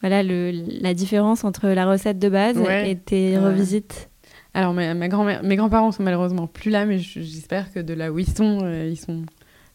voilà 0.00 0.22
le, 0.22 0.52
la 0.80 0.94
différence 0.94 1.42
entre 1.42 1.66
la 1.68 1.86
recette 1.90 2.20
de 2.20 2.28
base 2.28 2.56
Ouais. 2.56 2.92
et 2.92 2.96
tes 2.96 3.36
revisites? 3.36 4.09
Alors 4.54 4.74
ma, 4.74 4.94
ma 4.94 5.08
grand-mère, 5.08 5.42
mes 5.42 5.56
grands-parents 5.56 5.92
sont 5.92 6.02
malheureusement 6.02 6.46
plus 6.46 6.70
là, 6.70 6.84
mais 6.86 6.98
j'espère 6.98 7.72
que 7.72 7.78
de 7.80 7.94
là 7.94 8.10
où 8.12 8.18
ils 8.18 8.28
sont, 8.28 8.60
euh, 8.64 8.88
ils 8.90 8.96
sont 8.98 9.24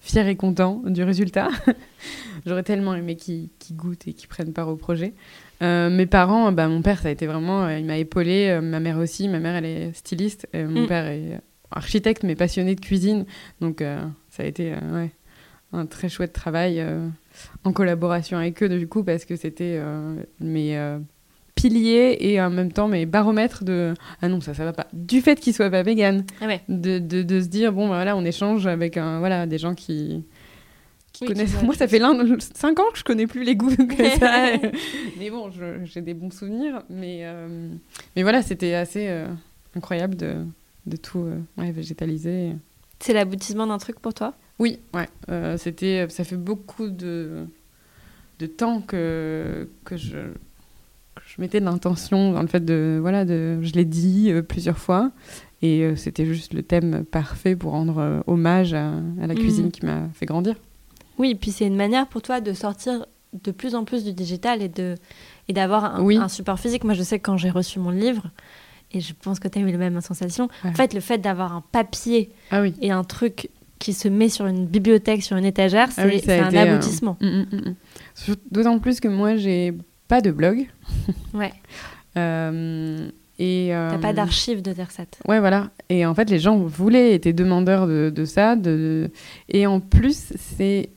fiers 0.01 0.27
et 0.27 0.35
contents 0.35 0.81
du 0.85 1.03
résultat. 1.03 1.47
J'aurais 2.45 2.63
tellement 2.63 2.93
aimé 2.93 3.15
qu'ils 3.15 3.49
goûtent 3.71 4.07
et 4.07 4.13
qu'ils 4.13 4.27
prennent 4.27 4.53
part 4.53 4.67
au 4.67 4.75
projet. 4.75 5.13
Euh, 5.61 5.89
mes 5.89 6.05
parents, 6.05 6.51
bah, 6.51 6.67
mon 6.67 6.81
père, 6.81 6.99
ça 6.99 7.07
a 7.07 7.11
été 7.11 7.25
vraiment, 7.25 7.63
euh, 7.65 7.79
il 7.79 7.85
m'a 7.85 7.97
épaulé. 7.97 8.59
ma 8.61 8.79
mère 8.79 8.97
aussi. 8.97 9.29
Ma 9.29 9.39
mère, 9.39 9.55
elle 9.55 9.65
est 9.65 9.93
styliste. 9.93 10.47
mon 10.53 10.83
Mm. 10.83 10.87
père 10.87 11.05
est 11.07 11.39
architecte, 11.71 12.23
mais 12.23 12.35
passionné 12.35 12.75
de 12.75 12.81
cuisine. 12.81 13.25
Donc 13.61 13.81
ça 14.29 14.43
a 14.43 14.45
été 14.45 14.73
ouais, 14.93 15.11
un 15.73 15.85
très 15.85 16.09
chouette 16.09 16.33
travail 16.33 16.85
en 17.63 17.71
collaboration 17.73 18.37
avec 18.37 18.61
eux 18.61 18.69
du 18.69 18.87
coup 18.87 19.03
parce 19.03 19.25
que 19.25 19.35
c'était 19.35 19.81
mes 20.39 20.77
piliers 21.69 22.17
et 22.19 22.39
en 22.41 22.49
même 22.51 22.71
temps 22.71 22.87
mes 22.87 23.05
baromètres 23.07 23.63
de 23.63 23.93
ah 24.21 24.27
non 24.27 24.39
ça 24.39 24.53
ça 24.53 24.63
va 24.65 24.73
pas 24.73 24.87
du 24.93 25.21
fait 25.21 25.39
qu'ils 25.39 25.53
soient 25.53 25.69
pas 25.71 25.81
vegan 25.83 26.23
Ah 26.41 26.45
ouais. 26.47 26.61
de, 26.69 26.99
de, 26.99 27.23
de 27.23 27.41
se 27.41 27.47
dire 27.47 27.73
bon 27.73 27.87
bah, 27.87 27.95
voilà 27.95 28.15
on 28.15 28.23
échange 28.23 28.67
avec 28.67 28.97
un, 28.97 29.17
voilà 29.19 29.47
des 29.47 29.57
gens 29.57 29.73
qui 29.73 30.23
qui 31.11 31.23
Oui, 31.23 31.29
connaissent. 31.29 31.55
qui 31.55 31.63
Moi, 31.65 31.73
ça 31.73 31.87
fait 31.87 31.99
5 31.99 32.77
ans 32.79 32.91
que 32.91 32.99
je 32.99 33.03
connais 33.05 33.25
plus 33.25 33.43
les 33.45 33.55
goûts 33.55 33.73
que 33.73 34.09
ça. 34.19 34.47
mais 35.17 35.29
bon, 35.29 35.49
j'ai 35.85 36.01
des 36.01 36.13
bons 36.13 36.29
souvenirs. 36.29 36.83
Mais, 36.89 37.19
euh, 37.21 37.69
mais 38.17 38.23
voilà, 38.23 38.41
c'était 38.41 38.73
assez 38.73 39.07
euh, 39.07 39.25
incroyable 39.77 40.17
de, 40.17 40.33
de 40.85 40.97
tout 40.97 41.19
euh, 41.19 41.39
ouais, 41.57 41.71
végétaliser. 41.71 42.51
C'est 42.99 43.13
l'aboutissement 43.13 43.65
d'un 43.65 43.77
truc 43.77 44.01
pour 44.01 44.13
toi? 44.13 44.33
Oui, 44.59 44.79
ouais. 44.93 45.07
c'était, 45.57 46.05
ça 46.09 46.25
fait 46.25 46.35
beaucoup 46.35 46.89
de, 46.89 47.45
de 48.39 48.45
temps 48.45 48.81
que, 48.81 49.69
que 49.85 49.95
je, 49.95 50.17
je 51.25 51.41
mettais 51.41 51.59
de 51.59 51.65
l'intention 51.65 52.33
dans 52.33 52.41
le 52.41 52.47
fait 52.47 52.63
de. 52.63 52.97
Voilà, 53.01 53.25
de, 53.25 53.59
je 53.61 53.73
l'ai 53.73 53.85
dit 53.85 54.31
euh, 54.31 54.41
plusieurs 54.41 54.77
fois. 54.77 55.11
Et 55.61 55.81
euh, 55.83 55.95
c'était 55.95 56.25
juste 56.25 56.53
le 56.53 56.61
thème 56.63 57.03
parfait 57.09 57.55
pour 57.55 57.71
rendre 57.71 57.97
euh, 57.99 58.19
hommage 58.27 58.73
à, 58.73 58.89
à 59.21 59.27
la 59.27 59.33
Mhm. 59.33 59.39
cuisine 59.39 59.71
qui 59.71 59.85
m'a 59.85 60.09
fait 60.13 60.25
grandir. 60.25 60.55
Oui, 61.17 61.33
puis 61.35 61.51
c'est 61.51 61.65
une 61.65 61.77
manière 61.77 62.07
pour 62.07 62.21
toi 62.21 62.41
de 62.41 62.53
sortir 62.53 63.05
de 63.43 63.51
plus 63.51 63.73
en 63.75 63.83
plus 63.85 64.03
du 64.03 64.13
digital 64.13 64.61
et 64.61 64.67
de 64.69 64.95
et 65.47 65.53
d'avoir 65.53 65.95
un, 65.95 66.01
Oui. 66.03 66.17
un 66.17 66.27
support 66.27 66.59
physique. 66.59 66.83
Moi, 66.83 66.93
je 66.93 67.03
sais 67.03 67.19
que 67.19 67.25
quand 67.25 67.37
j'ai 67.37 67.49
reçu 67.49 67.79
mon 67.79 67.89
livre, 67.91 68.31
et 68.91 68.99
je 68.99 69.13
pense 69.19 69.39
que 69.39 69.47
tu 69.47 69.59
as 69.59 69.61
eu 69.61 69.71
la 69.71 69.77
même 69.77 69.99
sensation, 70.01 70.49
Ouais. 70.63 70.69
en 70.71 70.73
fait, 70.73 70.93
le 70.93 70.99
fait 70.99 71.17
d'avoir 71.19 71.53
un 71.53 71.63
papier 71.71 72.31
Ah 72.51 72.61
oui. 72.61 72.73
et 72.81 72.91
un 72.91 73.03
truc 73.03 73.49
qui 73.79 73.93
se 73.93 74.07
met 74.07 74.29
sur 74.29 74.45
une 74.47 74.65
bibliothèque, 74.65 75.21
sur 75.23 75.35
une 75.37 75.45
étagère, 75.45 75.91
c'est 75.91 76.01
Ah 76.01 76.05
oui, 76.07 76.21
c'est 76.23 76.39
a 76.39 76.47
un 76.47 76.53
euh, 76.55 76.73
aboutissement. 76.73 77.17
Mm, 77.21 77.27
mm, 77.27 77.45
mm, 78.29 78.35
D'autant 78.51 78.79
plus 78.79 78.99
que 78.99 79.07
moi, 79.07 79.35
j'ai 79.35 79.73
pas 80.07 80.21
de 80.21 80.31
blog. 80.31 80.67
Ouais. 81.33 81.53
Euh, 82.17 83.09
et, 83.39 83.67
T'as 83.71 83.95
euh, 83.95 83.97
pas 83.97 84.13
d'archives 84.13 84.61
de 84.61 84.71
recettes. 84.71 85.19
Ouais, 85.27 85.39
voilà. 85.41 85.69
Et 85.89 86.05
en 86.05 86.15
fait, 86.15 86.29
les 86.29 86.39
gens 86.39 86.57
voulaient, 86.57 87.13
étaient 87.13 87.33
demandeurs 87.33 87.87
de, 87.87 88.09
de 88.09 88.25
ça. 88.25 88.55
De... 88.55 89.11
Et 89.49 89.67
en 89.67 89.81
plus, 89.81 90.31
c'est 90.37 90.89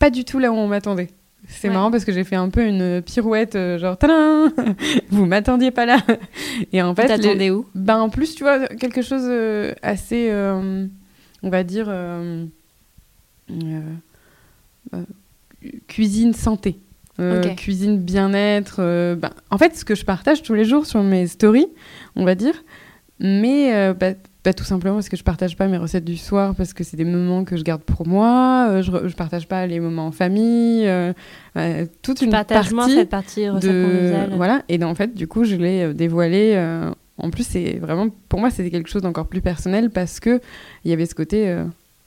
pas 0.00 0.10
du 0.10 0.24
tout 0.24 0.38
là 0.40 0.50
où 0.50 0.54
on 0.56 0.66
m'attendait. 0.66 1.08
C'est 1.46 1.68
Ouais. 1.68 1.74
marrant 1.74 1.92
parce 1.92 2.04
que 2.04 2.10
j'ai 2.12 2.24
fait 2.24 2.34
un 2.34 2.48
peu 2.48 2.66
une 2.66 3.00
pirouette, 3.02 3.54
euh, 3.54 3.78
genre, 3.78 3.96
tadam 3.96 4.52
Vous 5.10 5.26
m'attendiez 5.26 5.70
pas 5.70 5.86
là 5.86 5.98
Et 6.72 6.82
en 6.82 6.92
fait, 6.96 7.02
les- 7.02 7.08
t'attendais 7.22 7.50
où? 7.50 7.66
Ben, 7.76 7.98
en 7.98 8.08
plus, 8.08 8.34
tu 8.34 8.42
vois, 8.42 8.66
quelque 8.66 9.02
chose 9.02 9.22
euh, 9.24 9.72
assez, 9.82 10.28
euh, 10.30 10.86
on 11.44 11.48
va 11.50 11.62
dire, 11.62 11.86
euh, 11.88 12.44
euh, 13.52 13.80
euh, 14.94 15.02
cuisine 15.86 16.32
santé. 16.34 16.80
Euh. 17.20 17.42
Cuisine 17.54 17.98
bien-être. 17.98 18.76
euh, 18.80 19.14
ben, 19.16 19.30
en 19.50 19.58
fait, 19.58 19.76
ce 19.76 19.84
que 19.84 19.94
je 19.94 20.04
partage 20.04 20.42
tous 20.42 20.54
les 20.54 20.64
jours 20.64 20.86
sur 20.86 21.02
mes 21.02 21.26
stories, 21.26 21.68
on 22.14 22.24
va 22.24 22.34
dire, 22.34 22.54
mais 23.20 23.74
euh, 23.74 23.94
bah, 23.94 24.12
bah, 24.44 24.52
tout 24.52 24.64
simplement 24.64 24.96
parce 24.96 25.08
que 25.08 25.16
je 25.16 25.24
partage 25.24 25.56
pas 25.56 25.66
mes 25.66 25.78
recettes 25.78 26.04
du 26.04 26.16
soir 26.16 26.54
parce 26.54 26.72
que 26.72 26.84
c'est 26.84 26.96
des 26.96 27.04
moments 27.04 27.44
que 27.44 27.56
je 27.56 27.62
garde 27.64 27.82
pour 27.82 28.06
moi. 28.06 28.68
euh, 28.70 28.82
je, 28.82 29.08
je 29.08 29.14
partage 29.16 29.48
pas 29.48 29.66
les 29.66 29.80
moments 29.80 30.06
en 30.06 30.12
famille. 30.12 30.86
toute 32.02 32.18
Tu 32.18 32.24
une 32.26 32.30
moins 32.30 32.44
partie 32.44 32.94
cette 32.94 33.08
partie 33.08 33.46
de 33.46 34.34
voilà 34.36 34.62
et 34.68 34.82
en 34.84 34.94
fait 34.94 35.14
du 35.14 35.26
coup 35.26 35.44
je 35.44 35.56
l'ai 35.56 35.94
dévoilé 35.94 36.52
euh, 36.54 36.90
en 37.18 37.30
plus 37.30 37.44
c'est 37.44 37.78
vraiment 37.78 38.08
pour 38.28 38.38
moi 38.40 38.50
c'était 38.50 38.70
quelque 38.70 38.88
chose 38.90 39.02
d'encore 39.02 39.26
plus 39.26 39.40
personnel 39.40 39.90
parce 39.90 40.20
que 40.20 40.40
il 40.84 40.90
y 40.90 40.94
avait 40.94 41.06
ce 41.06 41.14
côté 41.14 41.56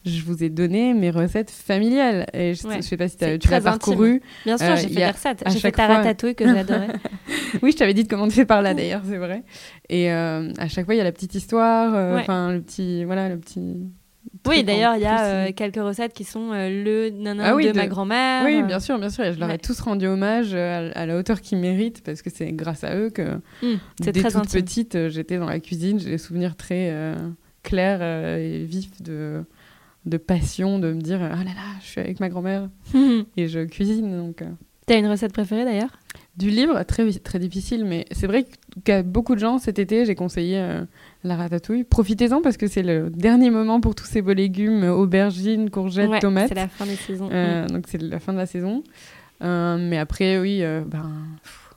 je 0.06 0.22
vous 0.24 0.44
ai 0.44 0.50
donné 0.50 0.94
mes 0.94 1.10
recettes 1.12 1.52
familiales 1.52 2.26
et 2.34 2.54
je, 2.54 2.68
Ouais. 2.68 2.78
je 2.78 2.82
sais 2.82 2.98
pas 2.98 3.08
si 3.08 3.18
tu 3.18 3.50
l'as 3.50 3.62
parcouru 3.62 4.22
Bien 4.46 4.58
sûr, 4.58 4.68
Euh, 4.72 4.76
j'ai 4.78 4.88
fait 4.88 4.96
des 4.96 5.06
recettes. 5.10 5.44
J'ai 5.48 5.60
fait 5.60 5.72
ta 5.72 5.88
ratatouille 5.88 6.36
que 6.36 6.46
j'adorais. 6.46 6.88
oui 7.62 7.72
je 7.72 7.78
t'avais 7.78 7.94
dit 7.94 8.04
de 8.04 8.10
commencer 8.10 8.46
par 8.46 8.62
là 8.62 8.74
d'ailleurs 8.74 9.02
c'est 9.08 9.18
vrai 9.18 9.44
et 9.90 10.12
euh, 10.12 10.52
à 10.58 10.68
chaque 10.68 10.86
fois 10.86 10.94
il 10.94 10.98
y 10.98 11.02
a 11.02 11.04
la 11.04 11.12
petite 11.12 11.36
histoire 11.36 11.94
euh, 11.96 12.16
Ouais. 12.16 12.22
enfin 12.22 12.52
le 12.54 12.62
petit 12.62 13.04
voilà 13.04 13.28
le 13.30 13.38
petit 13.40 13.78
Oui, 14.48 14.64
d'ailleurs, 14.64 14.96
il 14.96 15.02
y 15.02 15.06
a 15.06 15.52
quelques 15.52 15.82
recettes 15.84 16.14
qui 16.14 16.24
sont 16.24 16.52
le 16.54 17.10
nanan 17.10 17.46
Ah 17.46 17.56
oui, 17.56 17.66
de, 17.66 17.72
de- 17.72 17.76
ma 17.78 17.88
grand-mère. 17.88 18.46
oui, 18.46 18.64
bien 18.64 18.80
sûr, 18.80 18.98
bien 19.00 19.10
sûr. 19.10 19.26
Et 19.26 19.34
je 19.34 19.40
leur 19.40 19.50
ai 19.50 19.54
ouais. 19.54 19.58
tous 19.58 19.80
rendu 19.82 20.08
hommage 20.08 20.54
à, 20.54 20.78
à 20.92 21.06
la 21.06 21.18
hauteur 21.18 21.42
qu'ils 21.42 21.58
méritent 21.58 22.04
parce 22.04 22.22
que 22.22 22.30
c'est 22.30 22.52
grâce 22.54 22.84
à 22.86 22.96
eux 22.96 23.10
que, 23.10 23.40
c'est 24.02 24.12
Dès 24.14 24.22
très 24.22 24.30
toute 24.32 24.42
intime. 24.42 24.62
petite, 24.62 25.10
j'étais 25.10 25.38
dans 25.40 25.48
la 25.50 25.60
cuisine, 25.60 26.00
j'ai 26.00 26.12
des 26.12 26.18
souvenirs 26.18 26.56
très 26.56 26.94
clairs 27.64 28.02
et 28.02 28.64
vifs 28.64 29.02
de, 29.02 29.44
de 30.06 30.18
passion, 30.18 30.80
de 30.80 30.94
me 30.94 31.02
dire 31.02 31.20
ah 31.22 31.36
là 31.36 31.44
là, 31.44 31.76
je 31.82 31.88
suis 31.88 32.02
avec 32.02 32.20
ma 32.20 32.30
grand-mère 32.30 32.70
et 33.38 33.48
je 33.48 33.66
cuisine. 33.66 34.16
Donc, 34.18 34.42
euh. 34.42 34.50
T'as 34.86 34.98
une 34.98 35.08
recette 35.08 35.34
préférée 35.34 35.66
d'ailleurs? 35.66 36.00
Du 36.36 36.50
livre, 36.50 36.82
très, 36.84 37.12
très 37.12 37.38
difficile, 37.38 37.86
mais 37.86 38.06
c'est 38.12 38.26
vrai 38.26 38.46
qu'à 38.86 39.04
beaucoup 39.04 39.36
de 39.36 39.40
gens 39.40 39.60
cet 39.60 39.78
été, 39.78 40.06
j'ai 40.06 40.16
conseillé 40.16 40.58
euh, 40.58 40.84
la 41.24 41.36
ratatouille. 41.36 41.84
Profitez-en 41.84 42.42
parce 42.42 42.58
que 42.58 42.66
c'est 42.66 42.82
le 42.82 43.10
dernier 43.10 43.52
moment 43.52 43.82
pour 43.82 43.94
tous 43.94 44.06
ces 44.06 44.22
beaux 44.22 44.34
légumes, 44.34 44.86
aubergines, 44.86 45.70
courgettes, 45.70 46.10
Ouais, 46.10 46.20
tomates. 46.20 46.48
C'est 46.48 46.56
la 46.56 46.70
fin 46.70 46.86
des 46.86 46.96
saisons. 46.96 47.30
Euh, 47.32 47.68
Donc 47.68 47.86
c'est 47.88 48.02
la 48.02 48.20
fin 48.20 48.34
de 48.34 48.38
la 48.40 48.46
saison. 48.48 48.84
Euh, 49.44 49.78
mais 49.78 49.98
après, 49.98 50.40
oui, 50.40 50.62
ben, 50.62 51.12
pff, 51.44 51.76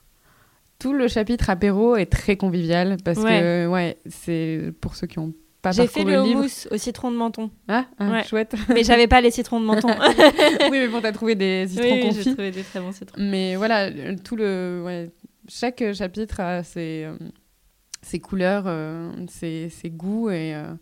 tout 0.78 0.92
le 0.92 1.06
chapitre 1.06 1.50
apéro 1.50 1.96
est 1.96 2.06
très 2.06 2.36
convivial 2.36 2.96
parce 3.04 3.22
que 3.22 3.66
ouais, 3.66 3.98
c'est 4.06 4.72
pour 4.80 4.96
ceux 4.96 5.06
qui 5.06 5.18
ont 5.18 5.34
pas 5.62 5.70
J'ai 5.72 5.86
fait 5.86 6.04
le 6.04 6.12
le 6.12 6.22
houmous 6.22 6.66
au 6.70 6.76
citron 6.76 7.10
de 7.10 7.16
menton, 7.16 7.50
Ah, 7.68 7.86
ah, 7.98 8.10
Ouais. 8.10 8.24
chouette. 8.24 8.54
mais 8.68 8.82
j'avais 8.84 9.06
pas 9.06 9.20
les 9.20 9.30
citrons 9.30 9.60
de 9.60 9.64
menton. 9.64 9.88
oui, 10.62 10.70
mais 10.72 10.88
bon, 10.88 11.00
t'as 11.00 11.12
trouvé 11.12 11.34
des 11.36 11.66
citrons 11.68 11.84
oui, 11.86 11.92
oui, 11.92 12.00
j'ai 12.10 12.16
confits. 12.18 12.32
trouvé 12.34 12.50
des 12.50 12.62
très 12.62 12.80
bons 12.80 12.92
citrons. 12.92 13.20
Mais 13.22 13.56
voilà, 13.56 13.88
le- 13.90 14.16
tout 14.16 14.36
le, 14.36 14.82
ouais, 14.84 15.10
chaque 15.48 15.82
chapitre 15.94 16.40
a 16.40 16.62
ses, 16.64 17.04
euh, 17.04 17.16
ses 18.02 18.18
couleurs, 18.18 18.64
euh, 18.66 19.10
ses, 19.28 19.68
ses 19.70 19.88
goûts 19.90 20.30
et, 20.30 20.54
euh, 20.54 20.74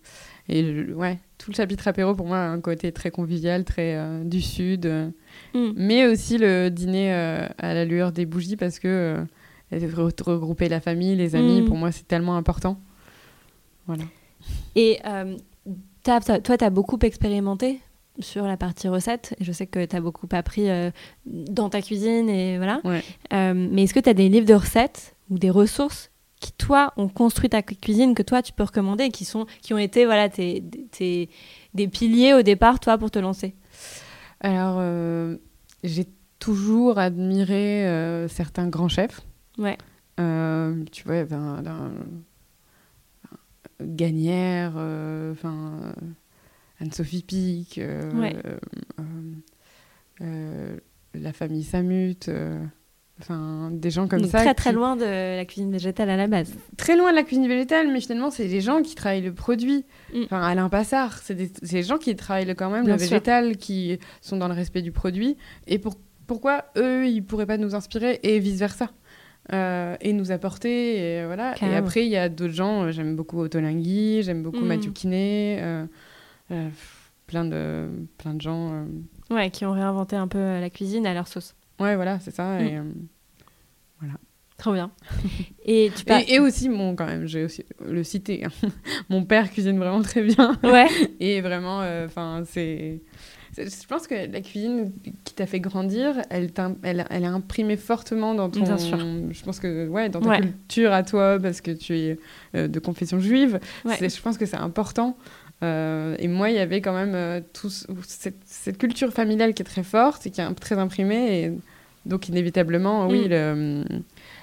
et 0.48 0.84
ouais, 0.94 1.18
tout 1.36 1.50
le 1.50 1.56
chapitre 1.56 1.86
apéro 1.86 2.14
pour 2.14 2.26
moi 2.26 2.38
a 2.38 2.48
un 2.48 2.60
côté 2.60 2.90
très 2.92 3.10
convivial, 3.10 3.64
très 3.64 3.94
euh, 3.96 4.24
du 4.24 4.40
sud, 4.40 4.86
euh, 4.86 5.10
Mm. 5.54 5.72
mais 5.76 6.06
aussi 6.06 6.38
le 6.38 6.70
dîner 6.70 7.12
euh, 7.14 7.46
à 7.58 7.74
la 7.74 7.84
lueur 7.84 8.12
des 8.12 8.24
bougies 8.26 8.56
parce 8.56 8.78
que 8.78 8.88
euh, 9.72 9.78
re- 9.78 10.22
regrouper 10.22 10.68
la 10.68 10.80
famille, 10.80 11.16
les 11.16 11.34
amis, 11.36 11.60
Mm. 11.62 11.66
pour 11.66 11.76
moi 11.76 11.92
c'est 11.92 12.08
tellement 12.08 12.36
important. 12.36 12.80
Voilà. 13.86 14.04
Et 14.76 14.98
euh, 15.06 15.36
toi, 16.04 16.20
tu 16.20 16.64
as 16.64 16.70
beaucoup 16.70 16.98
expérimenté 17.02 17.80
sur 18.18 18.46
la 18.46 18.56
partie 18.56 18.88
recette. 18.88 19.34
Et 19.40 19.44
je 19.44 19.52
sais 19.52 19.66
que 19.66 19.84
tu 19.84 19.96
as 19.96 20.00
beaucoup 20.00 20.28
appris 20.32 20.68
euh, 20.68 20.90
dans 21.24 21.68
ta 21.70 21.80
cuisine 21.82 22.28
et 22.28 22.56
voilà. 22.58 22.80
Ouais. 22.84 23.02
Euh, 23.32 23.54
mais 23.54 23.84
est-ce 23.84 23.94
que 23.94 24.00
tu 24.00 24.08
as 24.10 24.14
des 24.14 24.28
livres 24.28 24.46
de 24.46 24.54
recettes 24.54 25.14
ou 25.30 25.38
des 25.38 25.50
ressources 25.50 26.10
qui, 26.40 26.52
toi, 26.52 26.92
ont 26.96 27.08
construit 27.08 27.50
ta 27.50 27.62
cu- 27.62 27.74
cuisine, 27.76 28.14
que 28.14 28.22
toi, 28.22 28.40
tu 28.42 28.52
peux 28.52 28.62
recommander 28.62 29.04
et 29.04 29.10
qui, 29.10 29.24
sont, 29.24 29.46
qui 29.62 29.74
ont 29.74 29.78
été 29.78 30.06
voilà, 30.06 30.28
tes, 30.28 30.62
tes- 30.90 31.28
des 31.74 31.86
piliers 31.88 32.32
au 32.34 32.42
départ, 32.42 32.80
toi, 32.80 32.96
pour 32.98 33.10
te 33.10 33.18
lancer? 33.18 33.54
Alors, 34.40 34.76
euh, 34.78 35.36
j'ai 35.84 36.06
toujours 36.38 36.98
admiré 36.98 38.26
certains 38.28 38.68
grands 38.68 38.88
chefs. 38.88 39.20
Ouais. 39.58 39.76
Tu 40.16 41.02
vois, 41.04 41.14
il 41.14 41.18
y 41.18 41.20
avait 41.20 41.34
un, 41.34 41.66
un- 41.66 41.66
un- 41.66 41.90
Gagnère, 43.82 44.74
euh, 44.76 45.32
enfin, 45.32 45.80
euh, 45.84 45.92
Anne-Sophie 46.80 47.22
Pic, 47.22 47.78
euh, 47.78 48.10
Ouais. 48.12 48.36
la 51.14 51.32
famille 51.32 51.64
Samut, 51.64 52.30
enfin, 53.20 53.70
des 53.72 53.90
gens 53.90 54.06
comme 54.08 54.20
Donc 54.22 54.30
ça. 54.30 54.38
très 54.40 54.54
très 54.54 54.70
qui- 54.70 54.76
loin 54.76 54.96
de 54.96 55.36
la 55.36 55.44
cuisine 55.44 55.72
végétale 55.72 56.10
à 56.10 56.16
la 56.16 56.26
base. 56.26 56.52
Très 56.76 56.96
loin 56.96 57.10
de 57.10 57.16
la 57.16 57.22
cuisine 57.22 57.48
végétale, 57.48 57.88
mais 57.92 58.00
finalement, 58.00 58.30
c'est 58.30 58.48
des 58.48 58.60
gens 58.60 58.82
qui 58.82 58.94
travaillent 58.94 59.22
le 59.22 59.34
produit. 59.34 59.84
Mm. 60.14 60.22
Enfin, 60.24 60.42
Alain 60.42 60.68
Passard, 60.68 61.18
c'est 61.18 61.34
des, 61.34 61.82
gens 61.82 61.98
qui 61.98 62.14
travaillent 62.16 62.46
le- 62.46 62.54
quand 62.54 62.70
même 62.70 62.84
Bien 62.84 62.94
le 62.94 62.98
sûr. 63.00 63.10
végétal, 63.10 63.56
qui 63.56 63.98
sont 64.20 64.36
dans 64.36 64.48
le 64.48 64.54
respect 64.54 64.82
du 64.82 64.92
produit. 64.92 65.36
Et 65.66 65.78
pour, 65.78 65.94
pourquoi 66.26 66.66
eux, 66.76 67.06
ils 67.08 67.22
pourraient 67.24 67.46
pas 67.46 67.58
nous 67.58 67.74
inspirer 67.74 68.20
et 68.22 68.38
vice-versa? 68.38 68.90
Euh, 69.52 69.96
et 70.00 70.12
nous 70.12 70.30
apporter 70.32 70.98
et 71.20 71.24
voilà 71.26 71.54
et 71.62 71.74
après 71.74 72.04
il 72.04 72.10
y 72.10 72.16
a 72.16 72.28
d'autres 72.28 72.52
gens 72.54 72.84
euh, 72.84 72.90
j'aime 72.92 73.16
beaucoup 73.16 73.40
Otolenghi 73.40 74.22
j'aime 74.22 74.42
beaucoup 74.42 74.60
Mm. 74.60 74.66
Mathieu 74.68 74.90
Kiné 74.92 75.58
euh, 75.62 75.86
euh, 76.52 76.68
plein 77.26 77.44
de 77.44 77.88
plein 78.18 78.34
de 78.34 78.40
gens 78.40 78.84
Ouais, 79.30 79.50
qui 79.50 79.64
ont 79.64 79.72
réinventé 79.72 80.16
un 80.16 80.28
peu 80.28 80.38
la 80.38 80.70
cuisine 80.70 81.06
à 81.06 81.14
leur 81.14 81.26
sauce. 81.28 81.54
ouais 81.80 81.96
voilà 81.96 82.18
c'est 82.20 82.32
ça 82.34 82.58
Mm. 82.58 82.66
et, 82.66 82.80
Trop 84.60 84.72
bien. 84.74 84.90
et 85.64 85.90
tu 85.96 86.04
et, 86.12 86.34
et 86.34 86.38
aussi 86.38 86.68
mon 86.68 86.94
quand 86.94 87.06
même 87.06 87.26
j'ai 87.26 87.44
aussi 87.44 87.64
le 87.86 88.04
citer 88.04 88.44
hein. 88.44 88.50
mon 89.08 89.24
père 89.24 89.50
cuisine 89.50 89.78
vraiment 89.78 90.02
très 90.02 90.22
bien 90.22 90.58
Ouais. 90.62 90.86
Et 91.20 91.40
vraiment, 91.40 91.80
enfin, 92.04 92.42
c'est. 92.46 93.00
c'est- 93.52 93.82
Je 93.82 93.86
pense 93.88 94.06
que 94.06 94.14
la 94.30 94.40
cuisine 94.42 94.92
qui 95.24 95.34
t'a 95.34 95.46
fait 95.46 95.60
grandir, 95.60 96.16
elle, 96.30 96.50
elle, 96.82 97.04
elle 97.10 97.24
a 97.24 97.30
imprimé 97.30 97.76
fortement 97.76 98.34
dans 98.34 98.48
ton. 98.50 98.62
Bien 98.62 98.76
sûr. 98.78 98.98
Je 99.30 99.42
pense 99.42 99.60
que, 99.60 99.88
ouais, 99.88 100.08
dans 100.10 100.20
ta 100.20 100.28
Ouais. 100.28 100.40
culture 100.40 100.92
à 100.92 101.02
toi, 101.02 101.38
parce 101.40 101.60
que 101.62 101.70
tu 101.70 101.96
es 101.98 102.18
euh, 102.54 102.68
de 102.68 102.78
confession 102.80 103.18
juive. 103.18 103.60
Ouais. 103.84 103.96
Je 104.00 104.20
pense 104.20 104.36
que 104.38 104.44
c'est 104.46 104.56
important. 104.56 105.16
Euh, 105.62 106.16
et 106.18 106.28
moi, 106.28 106.48
il 106.50 106.56
y 106.56 106.58
avait 106.60 106.80
quand 106.80 106.94
même 106.94 107.14
euh, 107.14 107.40
tout 107.52 107.68
ce- 107.70 107.86
cette, 108.06 108.38
cette 108.46 108.78
culture 108.78 109.12
familiale 109.12 109.52
qui 109.54 109.62
est 109.62 109.66
très 109.66 109.82
forte 109.82 110.26
et 110.26 110.30
qui 110.30 110.40
est 110.40 110.54
très 110.54 110.78
imprimée. 110.78 111.42
Et 111.44 111.52
donc, 112.06 112.28
inévitablement, 112.30 113.06
oui, 113.08 113.26
Mm. 113.26 113.30
le, 113.30 113.84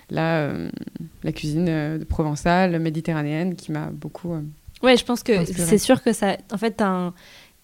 la, 0.10 0.38
euh, 0.42 0.70
la 1.24 1.32
cuisine 1.32 1.68
euh, 1.70 2.06
provençale, 2.06 2.80
méditerranéenne, 2.80 3.56
qui 3.56 3.72
m'a 3.72 3.88
beaucoup. 3.92 4.34
euh, 4.34 4.42
Ouais, 4.84 4.96
je 4.96 5.04
pense 5.06 5.24
que 5.24 5.34
c'est 5.66 5.78
sûr 5.80 6.04
que 6.04 6.14
ça. 6.14 6.38
En 6.52 6.58
fait, 6.58 6.72
t'as 6.72 7.12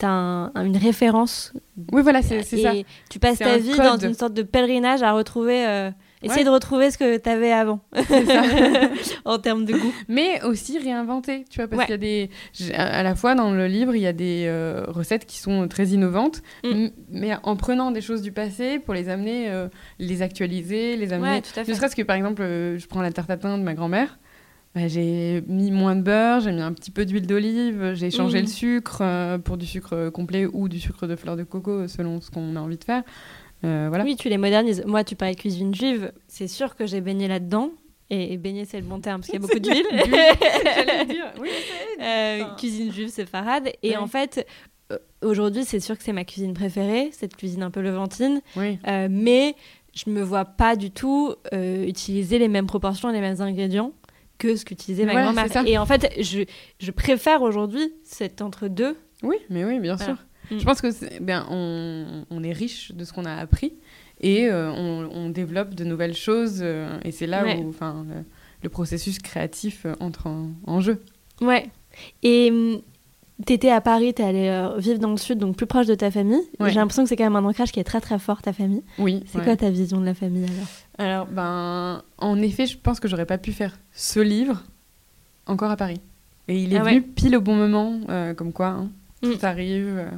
un, 0.04 0.52
as 0.56 0.64
une 0.64 0.78
référence. 0.78 1.54
Oui, 1.92 2.02
voilà, 2.02 2.22
c'est 2.22 2.44
ça. 2.44 2.74
Tu 3.10 3.20
passes 3.20 3.38
ta 3.46 3.58
vie 3.58 3.70
dans 3.78 3.98
une 4.08 4.14
sorte 4.16 4.34
de 4.34 4.42
pèlerinage 4.44 5.04
à 5.04 5.14
retrouver. 5.14 5.66
Euh, 5.68 5.92
essayer 6.24 6.44
de 6.44 6.50
retrouver 6.50 6.92
ce 6.92 6.98
que 6.98 7.18
tu 7.18 7.30
avais 7.30 7.52
avant 7.52 7.82
en 9.26 9.40
termes 9.40 9.66
de 9.66 9.74
goût. 9.74 9.94
Mais 10.08 10.42
aussi 10.44 10.80
réinventer, 10.80 11.46
tu 11.50 11.60
vois, 11.60 11.68
parce 11.68 11.86
qu'il 11.86 11.92
y 11.92 11.94
a 11.94 11.98
des. 11.98 12.30
À 12.74 13.04
la 13.04 13.16
fois 13.16 13.36
dans 13.36 13.52
le 13.52 13.68
livre, 13.68 13.96
il 13.96 14.02
y 14.02 14.08
a 14.08 14.14
des 14.14 14.46
euh, 14.48 14.86
recettes 14.88 15.26
qui 15.26 15.38
sont 15.38 15.68
très 15.68 15.88
innovantes, 15.88 16.42
mm. 16.64 16.88
mais 17.10 17.32
en 17.44 17.56
prenant 17.56 17.92
des 17.92 18.02
choses 18.02 18.22
du 18.22 18.32
passé 18.32 18.80
pour 18.80 18.94
les 18.94 19.10
amener, 19.10 19.50
euh, 19.50 19.68
les 20.00 20.22
actualiser, 20.22 20.98
les 20.98 21.14
amener. 21.14 21.42
Ne 21.68 21.74
serait-ce 21.74 21.96
que 21.96 22.04
par 22.04 22.16
exemple, 22.16 22.42
je 22.44 22.86
prends 22.88 23.02
la 23.02 23.12
tarte 23.12 23.30
à 23.30 23.36
de 23.36 23.64
ma 23.64 23.74
grand-mère. 23.74 24.18
Bah, 24.76 24.88
j'ai 24.88 25.44
mis 25.48 25.70
moins 25.70 25.96
de 25.96 26.02
beurre, 26.02 26.40
j'ai 26.40 26.52
mis 26.52 26.62
un 26.62 26.74
petit 26.74 26.90
peu 26.90 27.06
d'huile 27.06 27.28
d'olive, 27.28 27.94
j'ai 27.94 28.10
changé 28.10 28.40
le 28.40 28.46
mm. 28.46 28.48
sucre 28.48 28.98
euh, 29.02 29.38
pour 29.38 29.58
du 29.58 29.68
sucre 29.68 30.10
complet 30.10 30.48
ou 30.52 30.68
du 30.68 30.80
sucre 30.80 31.06
de 31.06 31.16
fleur 31.16 31.36
de 31.36 31.44
coco 31.44 31.88
selon 31.88 32.22
ce 32.22 32.32
qu'on 32.32 32.56
a 32.56 32.60
envie 32.60 32.78
de 32.78 32.84
faire. 32.84 33.04
Euh, 33.64 33.88
voilà. 33.90 34.04
Oui, 34.04 34.16
tu 34.16 34.30
les 34.30 34.38
modernises. 34.38 34.84
Moi, 34.86 35.04
tu 35.04 35.16
parlais 35.16 35.36
cuisine 35.36 35.74
juive, 35.74 36.12
c'est 36.28 36.48
sûr 36.48 36.76
que 36.76 36.86
j'ai 36.86 37.02
baigné 37.02 37.28
là-dedans. 37.28 37.72
Et, 38.10 38.38
baigner, 38.38 38.66
c'est 38.66 38.78
le 38.78 38.86
bon 38.86 39.00
terme, 39.00 39.22
parce 39.22 39.32
qu'il 39.32 39.42
y 39.42 39.44
a 39.44 39.48
beaucoup 39.48 39.60
d'huile. 39.60 39.88
oui, 41.42 41.50
euh, 42.02 42.44
Cuisine 42.58 42.92
juive, 42.92 43.10
c'est 43.10 43.26
farade. 43.26 43.72
Et 43.82 43.98
en 43.98 44.06
fait, 44.06 44.46
aujourd'hui, 45.24 45.64
c'est 45.66 45.80
sûr 45.80 45.98
que 45.98 46.04
c'est 46.04 46.14
ma 46.14 46.24
cuisine 46.24 46.54
préférée, 46.54 47.10
cette 47.12 47.36
cuisine 47.36 47.64
un 47.64 47.72
peu 47.72 47.82
levantine. 47.82 48.42
Oui. 48.56 48.78
mais 49.10 49.56
je 49.96 50.10
me 50.10 50.22
vois 50.22 50.46
pas 50.46 50.76
du 50.76 50.92
tout 50.92 51.34
utiliser 51.54 52.38
les 52.38 52.50
mêmes 52.50 52.68
proportions 52.68 53.10
et 53.10 53.14
les 53.14 53.22
mêmes 53.22 53.42
ingrédients 53.42 53.94
que 54.38 54.56
ce 54.56 54.66
qu'utilisait 54.66 55.06
ma 55.06 55.14
grand-mère. 55.14 55.66
Et 55.66 55.78
en 55.78 55.86
fait, 55.86 56.14
je, 56.20 56.44
je 56.80 56.92
préfère 56.92 57.42
aujourd'hui 57.42 57.94
cet 58.04 58.42
entre-deux. 58.42 58.98
Oui, 59.24 59.38
mais 59.50 59.64
oui, 59.64 59.80
bien 59.80 59.98
sûr. 59.98 60.18
Mm. 60.52 60.60
Je 60.60 60.64
pense 60.66 60.82
que 60.82 60.88
est, 60.88 61.20
ben, 61.20 61.46
on, 61.50 62.26
on, 62.30 62.44
est 62.44 62.54
riche 62.54 62.92
de 62.92 63.06
ce 63.06 63.14
qu'on 63.14 63.26
a 63.26 63.36
appris 63.36 63.74
et 64.22 64.48
euh, 64.48 64.72
on, 64.72 65.10
on, 65.12 65.30
développe 65.30 65.74
de 65.76 65.84
nouvelles 65.84 66.16
choses. 66.16 66.60
Euh, 66.62 67.00
et 67.04 67.12
c'est 67.12 67.28
là 67.28 67.46
où 67.46 67.70
enfin, 67.70 68.06
le, 68.62 68.70
processus 68.70 69.20
créatif 69.20 69.86
euh, 69.86 69.94
entre 70.00 70.28
en, 70.28 70.52
en, 70.66 70.82
jeu. 70.82 71.02
Ouais. 71.42 71.70
Et 72.24 72.50
hum, 72.52 72.82
T'étais 73.46 73.72
à 73.72 73.82
Paris, 73.82 74.14
t'es 74.14 74.24
allé 74.24 74.48
euh, 74.48 74.78
vivre 74.78 75.00
dans 75.00 75.10
le 75.10 75.18
sud, 75.18 75.40
donc 75.40 75.58
plus 75.58 75.66
proche 75.66 75.88
de 75.88 75.96
ta 75.96 76.12
famille. 76.12 76.42
J'ai 76.60 76.76
l'impression 76.76 77.04
que 77.04 77.10
c'est 77.10 77.16
quand 77.16 77.24
même 77.24 77.36
un 77.36 77.44
ancrage 77.44 77.72
qui 77.72 77.80
est 77.80 77.84
très 77.84 78.00
très 78.00 78.20
fort, 78.20 78.42
ta 78.42 78.54
famille. 78.54 78.84
Oui. 79.00 79.24
C'est 79.26 79.44
quoi 79.44 79.56
ta 79.58 79.72
vision 79.72 80.00
de 80.00 80.06
la 80.06 80.14
famille 80.14 80.46
alors? 80.46 80.68
Alors, 81.00 81.28
ben, 81.28 82.04
en 82.20 82.42
effet, 82.42 82.68
je 82.68 82.78
pense 82.78 83.00
que 83.00 83.08
j'aurais 83.08 83.26
pas 83.26 83.40
pu 83.40 83.52
faire 83.52 83.78
ce 83.92 84.20
livre 84.20 84.64
encore 85.48 85.72
à 85.72 85.78
Paris. 85.78 86.00
Et 86.48 86.62
il 86.62 86.74
est 86.74 86.78
ah 86.78 86.84
venu 86.84 87.02
pile 87.02 87.36
au 87.36 87.42
bon 87.42 87.56
moment, 87.56 88.02
euh, 88.10 88.34
comme 88.34 88.54
quoi, 88.54 88.68
hein, 88.68 88.92
mm. 89.24 89.32
tout 89.32 89.46
arrive 89.46 89.98
euh, 89.98 90.10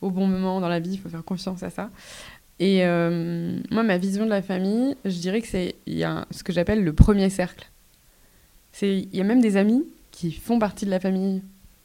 au 0.00 0.10
bon 0.10 0.26
moment 0.26 0.60
dans 0.60 0.68
la 0.68 0.80
vie, 0.80 0.92
il 0.92 0.98
faut 0.98 1.08
faire 1.08 1.24
confiance 1.24 1.62
à 1.62 1.70
ça. 1.70 1.90
Et 2.58 2.84
moi, 3.70 3.82
ma 3.82 3.96
vision 3.96 4.24
de 4.24 4.30
la 4.30 4.42
famille, 4.42 4.94
je 5.04 5.18
dirais 5.18 5.40
que 5.40 5.48
c'est 5.48 5.76
il 5.86 5.96
y 5.96 6.04
a 6.04 6.26
ce 6.30 6.42
que 6.44 6.52
j'appelle 6.52 6.84
le 6.84 6.92
premier 6.92 7.30
cercle. 7.30 7.70
C'est 8.72 8.98
il 8.98 9.16
y 9.16 9.20
a 9.20 9.24
même 9.24 9.40
des 9.40 9.56
amis 9.56 9.84
qui 10.10 10.30
font 10.32 10.58
partie 10.58 10.84
de 10.84 10.90
la 10.90 11.00
famille 11.00 11.42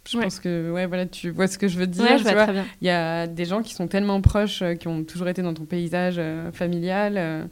je 0.07 0.19
pense 0.19 0.39
que 0.39 0.71
ouais, 0.71 0.85
voilà, 0.85 1.05
tu 1.05 1.31
vois 1.31 1.47
ce 1.47 1.57
que 1.57 1.67
je 1.67 1.77
veux 1.77 1.87
dire. 1.87 2.05
Il 2.81 2.87
y 2.87 2.91
a 2.91 3.27
des 3.27 3.45
gens 3.45 3.61
qui 3.61 3.73
sont 3.73 3.87
tellement 3.87 4.21
proches, 4.21 4.61
euh, 4.61 4.75
qui 4.75 4.87
ont 4.87 5.03
toujours 5.03 5.27
été 5.27 5.41
dans 5.41 5.53
ton 5.53 5.65
paysage 5.65 6.15
euh, 6.17 6.51
familial, 6.51 7.15
euh, 7.17 7.43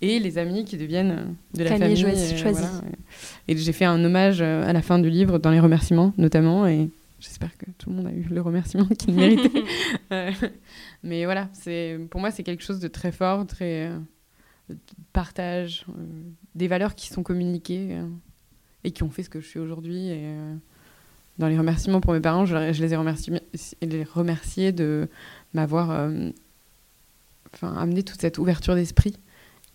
et 0.00 0.18
les 0.18 0.38
amis 0.38 0.64
qui 0.64 0.76
deviennent 0.76 1.34
de 1.54 1.64
la 1.64 1.76
famille. 1.76 1.96
famille 1.96 2.16
et 3.48 3.56
j'ai 3.56 3.72
fait 3.72 3.84
un 3.84 4.02
hommage 4.04 4.40
à 4.40 4.72
la 4.72 4.80
fin 4.80 4.98
du 4.98 5.10
livre, 5.10 5.38
dans 5.38 5.50
les 5.50 5.58
remerciements 5.58 6.12
notamment, 6.18 6.66
et 6.68 6.88
j'espère 7.18 7.56
que 7.56 7.66
tout 7.78 7.90
le 7.90 7.96
monde 7.96 8.06
a 8.06 8.12
eu 8.12 8.26
le 8.30 8.40
remerciement 8.40 8.86
qu'il 8.86 9.14
méritait. 9.14 9.64
mais 11.02 11.24
voilà, 11.24 11.48
c'est 11.52 11.98
pour 12.10 12.20
moi 12.20 12.30
c'est 12.30 12.42
quelque 12.42 12.62
chose 12.62 12.80
de 12.80 12.88
très 12.88 13.12
fort, 13.12 13.46
très 13.46 13.90
partage, 15.12 15.86
des 16.54 16.68
valeurs 16.68 16.94
qui 16.94 17.08
sont 17.08 17.22
communiquées 17.22 18.00
et 18.84 18.90
qui 18.90 19.02
ont 19.02 19.10
fait 19.10 19.22
ce 19.22 19.30
que 19.30 19.40
je 19.40 19.46
suis 19.46 19.58
aujourd'hui. 19.58 20.08
Et, 20.08 20.34
dans 21.38 21.46
les 21.46 21.56
remerciements 21.56 22.00
pour 22.00 22.12
mes 22.12 22.20
parents, 22.20 22.44
je, 22.44 22.56
les 22.56 22.92
ai 22.92 22.96
remerciés, 22.96 23.40
les 23.80 24.04
remerciés 24.04 24.72
de 24.72 25.08
m'avoir 25.54 25.90
euh, 25.90 26.30
enfin, 27.54 27.74
amené 27.74 28.02
toute 28.02 28.20
cette 28.20 28.38
ouverture 28.38 28.74
d'esprit 28.74 29.14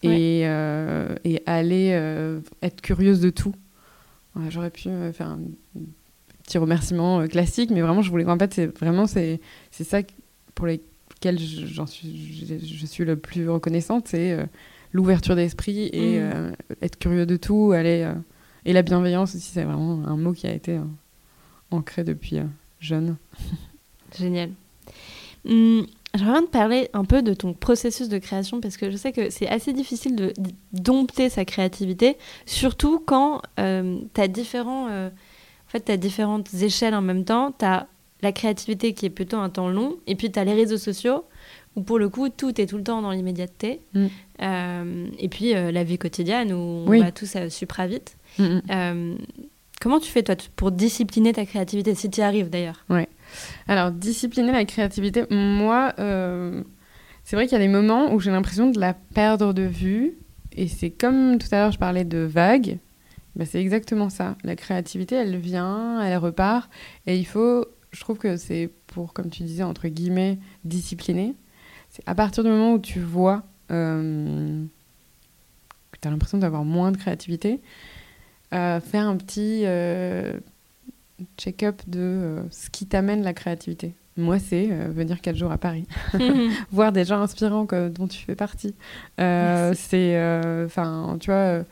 et, 0.03 0.41
euh, 0.45 1.15
et, 1.23 1.41
aller 1.45 1.91
euh, 1.93 2.41
être 2.61 2.81
curieuse 2.81 3.21
de 3.21 3.29
tout. 3.29 3.55
J'aurais 4.49 4.71
pu 4.71 4.89
faire 5.13 5.27
un 5.27 5.39
petit 6.43 6.57
remerciement 6.57 7.27
classique, 7.27 7.69
mais 7.71 7.81
vraiment, 7.81 8.01
je 8.01 8.09
voulais. 8.09 8.25
En 8.25 8.37
fait, 8.37 8.53
c'est 8.53 8.67
vraiment 8.79 9.07
c'est 9.07 9.39
ça 9.71 9.99
pour 10.55 10.67
lesquels 10.67 11.39
j'en 11.39 11.87
suis, 11.87 12.59
je, 12.61 12.85
suis 12.85 13.05
le 13.05 13.15
plus 13.15 13.49
reconnaissante, 13.49 14.07
c'est 14.07 14.37
l'ouverture 14.91 15.35
d'esprit 15.35 15.89
et 15.93 16.19
mmh. 16.19 16.53
être 16.81 16.99
curieux 16.99 17.25
de 17.25 17.37
tout, 17.37 17.71
aller 17.71 18.11
et 18.65 18.73
la 18.73 18.81
bienveillance 18.81 19.35
aussi, 19.35 19.51
c'est 19.53 19.63
vraiment 19.63 20.05
un 20.05 20.15
mot 20.15 20.33
qui 20.33 20.47
a 20.47 20.53
été 20.53 20.79
ancré 21.71 22.03
depuis 22.03 22.37
euh, 22.37 22.45
jeune. 22.79 23.17
Génial. 24.17 24.51
Hum, 25.45 25.85
J'aimerais 26.15 26.33
bien 26.33 26.43
te 26.43 26.51
parler 26.51 26.89
un 26.93 27.05
peu 27.05 27.23
de 27.23 27.33
ton 27.33 27.53
processus 27.53 28.07
de 28.07 28.19
création 28.19 28.61
parce 28.61 28.77
que 28.77 28.91
je 28.91 28.97
sais 28.97 29.11
que 29.11 29.31
c'est 29.31 29.47
assez 29.47 29.73
difficile 29.73 30.15
de 30.15 30.31
dompter 30.71 31.29
sa 31.29 31.43
créativité, 31.43 32.17
surtout 32.45 33.01
quand 33.03 33.41
euh, 33.59 33.97
tu 34.13 34.21
as, 34.21 34.27
différents, 34.27 34.89
euh, 34.91 35.09
en 35.73 35.79
fait, 35.79 35.89
as 35.89 35.97
différentes 35.97 36.53
échelles 36.53 36.93
en 36.93 37.01
même 37.01 37.25
temps. 37.25 37.53
Tu 37.57 37.65
as 37.65 37.87
la 38.21 38.31
créativité 38.31 38.93
qui 38.93 39.05
est 39.05 39.09
plutôt 39.09 39.37
un 39.37 39.49
temps 39.49 39.69
long, 39.69 39.97
et 40.07 40.15
puis 40.15 40.31
tu 40.31 40.39
as 40.39 40.43
les 40.43 40.53
réseaux 40.53 40.77
sociaux 40.77 41.25
où 41.75 41.81
pour 41.81 41.97
le 41.97 42.07
coup 42.07 42.29
tout 42.29 42.61
est 42.61 42.67
tout 42.67 42.77
le 42.77 42.83
temps 42.83 43.01
dans 43.01 43.09
l'immédiateté, 43.09 43.81
mm. 43.93 44.07
et 45.19 45.27
puis 45.27 45.53
la 45.53 45.83
vie 45.83 45.97
quotidienne 45.97 46.53
où 46.53 46.85
on 46.87 46.99
va 46.99 47.11
tous 47.11 47.35
super 47.49 47.87
vite. 47.87 48.15
Mm, 48.37 48.59
mm. 48.69 49.17
Comment 49.83 49.99
tu 49.99 50.09
fais, 50.09 50.23
toi, 50.23 50.35
pour 50.55 50.71
discipliner 50.71 51.33
ta 51.33 51.45
créativité, 51.45 51.93
si 51.93 52.09
tu 52.09 52.21
y 52.21 52.23
arrives 52.23 52.49
d'ailleurs? 52.49 52.85
Ouais. 52.89 53.09
Alors, 53.67 53.91
discipliner 53.91 54.53
la 54.53 54.63
créativité, 54.63 55.25
moi, 55.29 55.93
euh, 55.99 56.63
c'est 57.25 57.35
vrai 57.35 57.47
qu'il 57.47 57.57
y 57.57 57.61
a 57.61 57.65
des 57.65 57.67
moments 57.67 58.13
où 58.13 58.21
j'ai 58.21 58.31
l'impression 58.31 58.69
de 58.69 58.79
la 58.79 58.93
perdre 58.93 59.51
de 59.51 59.63
vue. 59.63 60.13
Et 60.53 60.69
c'est 60.69 60.89
comme 60.89 61.37
tout 61.37 61.47
à 61.51 61.57
l'heure, 61.57 61.71
je 61.73 61.79
parlais 61.79 62.05
de 62.05 62.19
vagues. 62.19 62.77
Bah, 63.35 63.45
c'est 63.45 63.61
exactement 63.61 64.09
ça. 64.09 64.37
La 64.43 64.55
créativité, 64.55 65.15
elle 65.15 65.37
vient, 65.37 66.01
elle 66.01 66.17
repart. 66.17 66.69
Et 67.07 67.17
il 67.17 67.25
faut, 67.25 67.65
je 67.91 67.99
trouve 67.99 68.17
que 68.17 68.37
c'est 68.37 68.69
pour, 68.87 69.13
comme 69.13 69.29
tu 69.29 69.43
disais, 69.43 69.63
entre 69.63 69.87
guillemets, 69.87 70.37
discipliner. 70.63 71.35
C'est 71.89 72.03
à 72.05 72.15
partir 72.15 72.43
du 72.43 72.49
moment 72.49 72.73
où 72.73 72.79
tu 72.79 72.99
vois 72.99 73.43
euh, 73.71 74.63
que 75.91 75.99
tu 76.01 76.07
as 76.07 76.11
l'impression 76.11 76.37
d'avoir 76.37 76.63
moins 76.63 76.91
de 76.91 76.97
créativité, 76.97 77.61
faire 78.51 79.07
un 79.07 79.17
petit 79.17 79.63
euh, 79.63 80.39
check-up 81.37 81.81
de 81.87 81.99
euh, 81.99 82.43
ce 82.49 82.69
qui 82.69 82.85
t'amène 82.85 83.23
la 83.23 83.33
créativité. 83.33 83.93
Moi, 84.15 84.39
c'est 84.39 84.69
euh, 84.71 84.89
venir 84.89 85.21
quatre 85.21 85.35
jours 85.35 85.51
à 85.51 85.57
Paris, 85.57 85.87
voir 86.71 86.91
des 86.91 87.05
gens 87.05 87.21
inspirants 87.21 87.65
dont 87.65 88.07
tu 88.07 88.23
fais 88.23 88.35
partie. 88.35 88.75
c'est, 89.17 90.63
enfin, 90.65 91.17
tu 91.19 91.31
vois, 91.31 91.63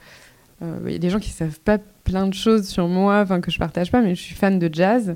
il 0.62 0.92
y 0.92 0.96
a 0.96 1.00
des 1.00 1.10
gens 1.10 1.20
qui 1.20 1.30
savent 1.30 1.60
pas 1.60 1.78
plein 2.04 2.28
de 2.28 2.34
choses 2.34 2.68
sur 2.68 2.88
moi, 2.88 3.22
enfin 3.22 3.42
que 3.42 3.52
je 3.52 3.58
partage 3.58 3.92
pas, 3.92 4.02
mais 4.02 4.16
je 4.16 4.22
suis 4.22 4.36
fan 4.36 4.60
de 4.60 4.70
jazz. 4.72 5.16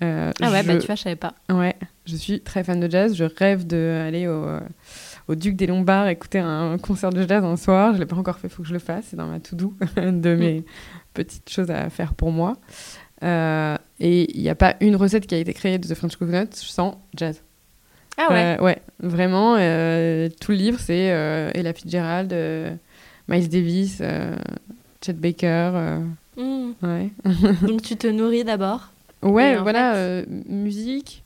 ah 0.00 0.32
ouais, 0.40 0.62
bah 0.62 0.76
tu 0.78 0.86
vois, 0.86 0.94
je 0.94 1.02
savais 1.02 1.16
pas. 1.16 1.34
Ouais, 1.50 1.76
je 2.06 2.16
suis 2.16 2.40
très 2.40 2.64
fan 2.64 2.80
de 2.80 2.90
jazz. 2.90 3.14
Je 3.14 3.24
rêve 3.24 3.66
d'aller 3.66 4.26
au 4.26 4.46
au 5.28 5.34
Duc 5.34 5.56
des 5.56 5.66
Lombards 5.66 6.08
écouter 6.08 6.38
un 6.38 6.78
concert 6.78 7.10
de 7.10 7.26
jazz 7.26 7.44
un 7.44 7.56
soir. 7.56 7.94
Je 7.94 8.00
l'ai 8.00 8.06
pas 8.06 8.16
encore 8.16 8.38
fait, 8.38 8.48
il 8.48 8.50
faut 8.50 8.62
que 8.62 8.68
je 8.68 8.72
le 8.72 8.78
fasse. 8.78 9.06
C'est 9.10 9.16
dans 9.16 9.26
ma 9.26 9.40
to-do 9.40 9.74
de 9.96 10.34
mes 10.34 10.64
petites 11.14 11.48
choses 11.48 11.70
à 11.70 11.88
faire 11.90 12.14
pour 12.14 12.32
moi. 12.32 12.56
Euh, 13.22 13.76
et 14.00 14.34
il 14.36 14.42
n'y 14.42 14.48
a 14.48 14.54
pas 14.54 14.76
une 14.80 14.96
recette 14.96 15.26
qui 15.26 15.34
a 15.34 15.38
été 15.38 15.52
créée 15.52 15.78
de 15.78 15.86
The 15.86 15.94
French 15.94 16.16
Coconut 16.16 16.48
sans 16.52 17.02
jazz. 17.14 17.42
Ah 18.16 18.32
ouais 18.32 18.56
euh, 18.58 18.64
Ouais, 18.64 18.78
vraiment. 19.00 19.56
Euh, 19.58 20.28
tout 20.40 20.52
le 20.52 20.56
livre, 20.56 20.80
c'est 20.80 21.06
Ella 21.54 21.72
Fitzgerald, 21.74 22.32
Miles 23.28 23.48
Davis, 23.48 24.02
Chet 25.04 25.14
Baker. 25.14 26.00
Hmm. 26.36 26.72
Ouais. 26.82 27.10
Donc 27.66 27.82
tu 27.82 27.96
te 27.96 28.06
nourris 28.06 28.44
d'abord 28.44 28.92
Ouais, 29.22 29.56
voilà, 29.56 30.22
musique. 30.48 31.24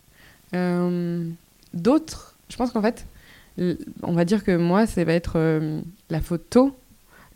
D'autres, 0.52 2.36
je 2.48 2.56
pense 2.56 2.70
qu'en 2.70 2.82
fait, 2.82 3.06
on 4.02 4.12
va 4.12 4.24
dire 4.24 4.44
que 4.44 4.56
moi, 4.56 4.86
ça 4.86 5.04
va 5.04 5.12
être 5.12 5.34
euh, 5.36 5.80
la 6.10 6.20
photo, 6.20 6.76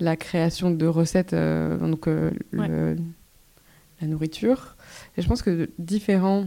la 0.01 0.16
création 0.16 0.70
de 0.70 0.87
recettes, 0.87 1.33
euh, 1.33 1.77
donc 1.79 2.07
euh, 2.09 2.31
la 2.53 4.07
nourriture. 4.07 4.77
Et 5.16 5.22
je 5.22 5.29
pense 5.29 5.42
que 5.42 5.70
différents 5.79 6.46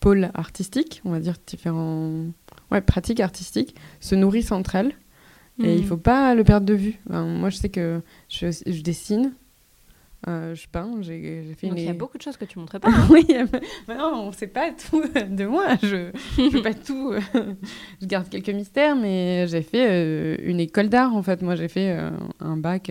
pôles 0.00 0.30
artistiques, 0.34 1.02
on 1.04 1.10
va 1.10 1.20
dire 1.20 1.36
différents 1.46 2.26
ouais, 2.70 2.80
pratiques 2.80 3.20
artistiques, 3.20 3.74
se 4.00 4.14
nourrissent 4.14 4.52
entre 4.52 4.74
elles. 4.74 4.94
Et 5.62 5.74
il 5.74 5.82
mhm. 5.82 5.86
faut 5.86 5.96
pas 5.96 6.34
le 6.34 6.42
perdre 6.42 6.66
de 6.66 6.74
vue. 6.74 6.98
moi, 7.08 7.48
je 7.50 7.56
sais 7.56 7.68
que 7.68 8.00
je, 8.28 8.50
je 8.50 8.82
dessine. 8.82 9.32
Euh, 10.26 10.54
je 10.54 10.66
peins, 10.68 10.90
j'ai 11.02 11.54
fait 11.58 11.68
Donc 11.68 11.78
il 11.78 11.84
y 11.84 11.88
a 11.88 11.92
beaucoup 11.92 12.16
de 12.16 12.22
choses 12.22 12.38
que 12.38 12.46
tu 12.46 12.58
montres 12.58 12.80
pas. 12.80 12.88
hein. 12.88 13.06
oui, 13.10 13.26
bah 13.86 13.94
non, 13.96 14.28
on 14.28 14.32
sait 14.32 14.46
pas 14.46 14.70
tout 14.72 15.02
de 15.28 15.44
moi. 15.44 15.76
Je 15.82 16.10
ne 16.40 16.48
veux 16.48 16.62
pas 16.62 16.72
tout. 16.72 17.12
euh, 17.12 17.20
je 18.00 18.06
garde 18.06 18.28
quelques 18.30 18.48
mystères, 18.48 18.96
mais 18.96 19.46
j'ai 19.48 19.60
fait 19.60 19.86
euh, 19.86 20.36
une 20.42 20.60
école 20.60 20.88
d'art 20.88 21.14
en 21.14 21.22
fait. 21.22 21.42
Moi, 21.42 21.56
j'ai 21.56 21.68
fait 21.68 21.90
euh, 21.90 22.10
un 22.40 22.56
bac 22.56 22.90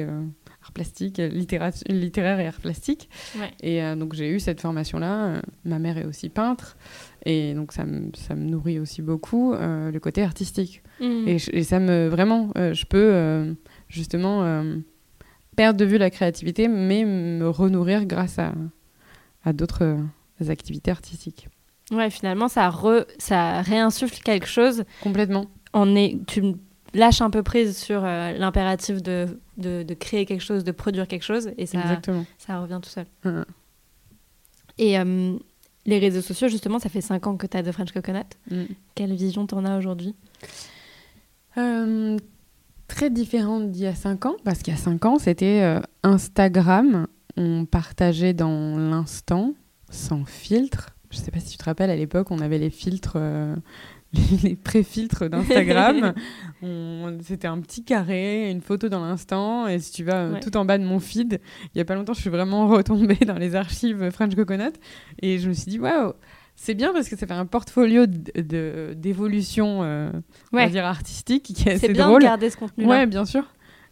art 0.61 0.71
plastique, 0.73 1.17
littérature- 1.17 1.83
littéraire 1.89 2.39
et 2.39 2.45
art 2.45 2.59
plastique. 2.59 3.09
Ouais. 3.35 3.51
Et 3.63 3.81
donc 3.95 4.13
j'ai 4.13 4.29
eu 4.29 4.39
cette 4.39 4.61
formation-là. 4.61 5.25
Euh, 5.25 5.41
ma 5.65 5.79
mère 5.79 5.97
est 5.97 6.05
aussi 6.05 6.29
peintre, 6.29 6.77
et 7.25 7.53
donc 7.53 7.71
ça 7.71 7.85
me, 7.85 8.09
ça 8.15 8.35
me 8.35 8.43
nourrit 8.43 8.79
aussi 8.79 9.01
beaucoup 9.01 9.53
euh, 9.53 9.91
le 9.91 9.99
côté 9.99 10.23
artistique. 10.23 10.83
Mm. 10.99 11.27
Et, 11.27 11.63
ça 11.63 11.79
me 11.79 12.07
vraiment, 12.07 12.51
euh, 12.57 12.73
je 12.73 12.85
peux 12.85 13.11
euh, 13.13 13.53
justement 13.87 14.63
perdre 15.55 15.79
de 15.79 15.85
vue 15.85 15.97
la 15.97 16.09
créativité, 16.09 16.67
mais 16.67 17.05
me 17.05 17.47
renourrir 17.49 18.05
grâce 18.05 18.39
à, 18.39 18.53
à 19.43 19.53
d'autres 19.53 19.97
activités 20.47 20.91
artistiques. 20.91 21.47
Ouais, 21.91 22.09
finalement, 22.09 22.47
ça, 22.47 22.69
re- 22.69 23.05
ça 23.17 23.61
réinsuffle 23.61 24.21
quelque 24.23 24.47
chose. 24.47 24.83
Complètement. 25.01 25.45
En 25.73 25.95
est, 25.95 26.17
tu 26.27 26.55
lâches 26.93 27.21
un 27.21 27.29
peu 27.29 27.43
prise 27.43 27.77
sur 27.77 28.01
l'impératif 28.01 29.01
de, 29.01 29.39
de, 29.57 29.83
de 29.83 29.93
créer 29.93 30.25
quelque 30.25 30.41
chose, 30.41 30.63
de 30.63 30.71
produire 30.71 31.07
quelque 31.07 31.23
chose, 31.23 31.51
et 31.57 31.65
ça, 31.65 31.81
Exactement. 31.81 32.25
ça 32.37 32.59
revient 32.59 32.79
tout 32.81 32.89
seul. 32.89 33.05
Hein. 33.23 33.45
Et 34.77 34.97
les 35.85 35.99
réseaux 35.99 36.21
sociaux, 36.21 36.47
justement, 36.47 36.79
ça 36.79 36.89
fait 36.89 37.01
5 37.01 37.27
ans 37.27 37.37
que 37.37 37.47
tu 37.47 37.57
as 37.57 37.63
de 37.63 37.71
French 37.71 37.91
Coconut. 37.91 38.23
Mm. 38.49 38.63
Quelle 38.95 39.13
vision 39.13 39.45
t'en 39.45 39.65
as 39.65 39.77
aujourd'hui? 39.77 40.15
Euh, 41.57 42.17
très 42.87 43.09
différente 43.09 43.71
d'il 43.71 43.83
y 43.83 43.87
a 43.87 43.95
5 43.95 44.25
ans, 44.25 44.35
parce 44.43 44.59
qu'il 44.59 44.73
y 44.73 44.77
a 44.77 44.79
5 44.79 45.05
ans, 45.05 45.19
c'était 45.19 45.61
euh, 45.61 45.81
Instagram. 46.03 47.07
On 47.35 47.65
partageait 47.65 48.33
dans 48.33 48.77
l'instant, 48.77 49.53
sans 49.89 50.25
filtre. 50.25 50.91
Je 51.09 51.17
sais 51.17 51.31
pas 51.31 51.39
si 51.39 51.51
tu 51.51 51.57
te 51.57 51.65
rappelles, 51.65 51.89
à 51.89 51.95
l'époque, 51.95 52.31
on 52.31 52.39
avait 52.39 52.57
les 52.57 52.69
filtres, 52.69 53.13
euh, 53.17 53.55
les, 54.13 54.49
les 54.49 54.55
pré-filtres 54.55 55.29
d'Instagram. 55.29 56.13
C'était 57.23 57.47
un 57.47 57.59
petit 57.59 57.83
carré, 57.83 58.49
une 58.49 58.61
photo 58.61 58.87
dans 58.89 59.01
l'instant. 59.05 59.67
Et 59.67 59.79
si 59.79 59.91
tu 59.91 60.03
vas 60.03 60.15
euh, 60.25 60.33
Ouais. 60.33 60.39
tout 60.39 60.55
en 60.57 60.65
bas 60.65 60.77
de 60.77 60.83
mon 60.85 60.99
feed, 60.99 61.39
il 61.73 61.77
y 61.77 61.81
a 61.81 61.85
pas 61.85 61.95
longtemps, 61.95 62.13
je 62.13 62.21
suis 62.21 62.29
vraiment 62.29 62.67
retombée 62.67 63.17
dans 63.25 63.37
les 63.37 63.55
archives 63.55 64.09
French 64.11 64.35
Coconut. 64.35 64.73
Et 65.21 65.39
je 65.39 65.49
me 65.49 65.53
suis 65.53 65.69
dit, 65.69 65.79
waouh, 65.79 66.13
c'est 66.55 66.75
bien 66.75 66.93
parce 66.93 67.09
que 67.09 67.17
ça 67.17 67.25
fait 67.27 67.33
un 67.33 67.45
portfolio 67.45 68.05
d'évolution, 68.05 69.79
euh, 69.83 70.09
on 70.51 70.57
va 70.57 70.63
Ouais, 70.65 70.69
dire 70.69 70.85
artistique, 70.85 71.43
qui 71.43 71.53
est 71.53 71.77
c'est 71.77 71.85
assez 71.85 71.93
bien 71.93 72.07
drôle. 72.07 72.21
de 72.21 72.27
garder 72.27 72.49
ce 72.49 72.57
contenu-là. 72.57 72.89
Ouais, 72.89 73.05
bien 73.07 73.25
sûr. 73.25 73.43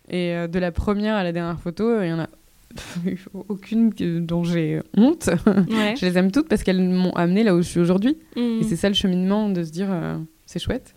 Et 0.10 0.36
euh, 0.36 0.48
de 0.48 0.60
la 0.60 0.72
première 0.72 1.16
à 1.16 1.24
la 1.24 1.32
dernière 1.32 1.60
photo, 1.60 2.02
il 2.02 2.10
y 2.10 2.14
en 2.14 2.20
a 2.20 2.28
aucune 3.50 3.90
dont 4.26 4.44
j'ai 4.44 4.82
honte. 4.98 5.30
Ouais. 5.46 5.96
je 6.00 6.06
les 6.06 6.18
aime 6.18 6.32
toutes 6.32 6.48
parce 6.50 6.64
qu'elles 6.64 6.82
m'ont 6.82 7.12
amené 7.14 7.44
là 7.44 7.56
où 7.56 7.62
je 7.62 7.68
suis 7.68 7.80
aujourd'hui. 7.80 8.18
Mm. 8.36 8.60
Et 8.60 8.64
c'est 8.64 8.76
ça 8.76 8.88
le 8.90 8.96
cheminement 8.96 9.50
de 9.50 9.64
se 9.64 9.72
dire 9.72 9.88
euh, 9.92 10.18
c'est 10.46 10.60
chouette. 10.60 10.96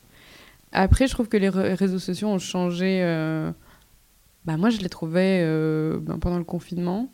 Après, 0.72 1.06
je 1.06 1.12
trouve 1.12 1.28
que 1.28 1.36
les 1.36 1.48
réseaux 1.48 1.98
sociaux 2.00 2.28
ont 2.28 2.38
changé. 2.38 3.00
euh, 3.02 3.52
Bah, 4.44 4.56
moi, 4.56 4.70
je 4.70 4.78
les 4.80 4.88
trouvais 4.88 5.40
euh, 5.44 5.98
ben, 6.00 6.18
pendant 6.18 6.38
le 6.38 6.44
confinement 6.44 7.10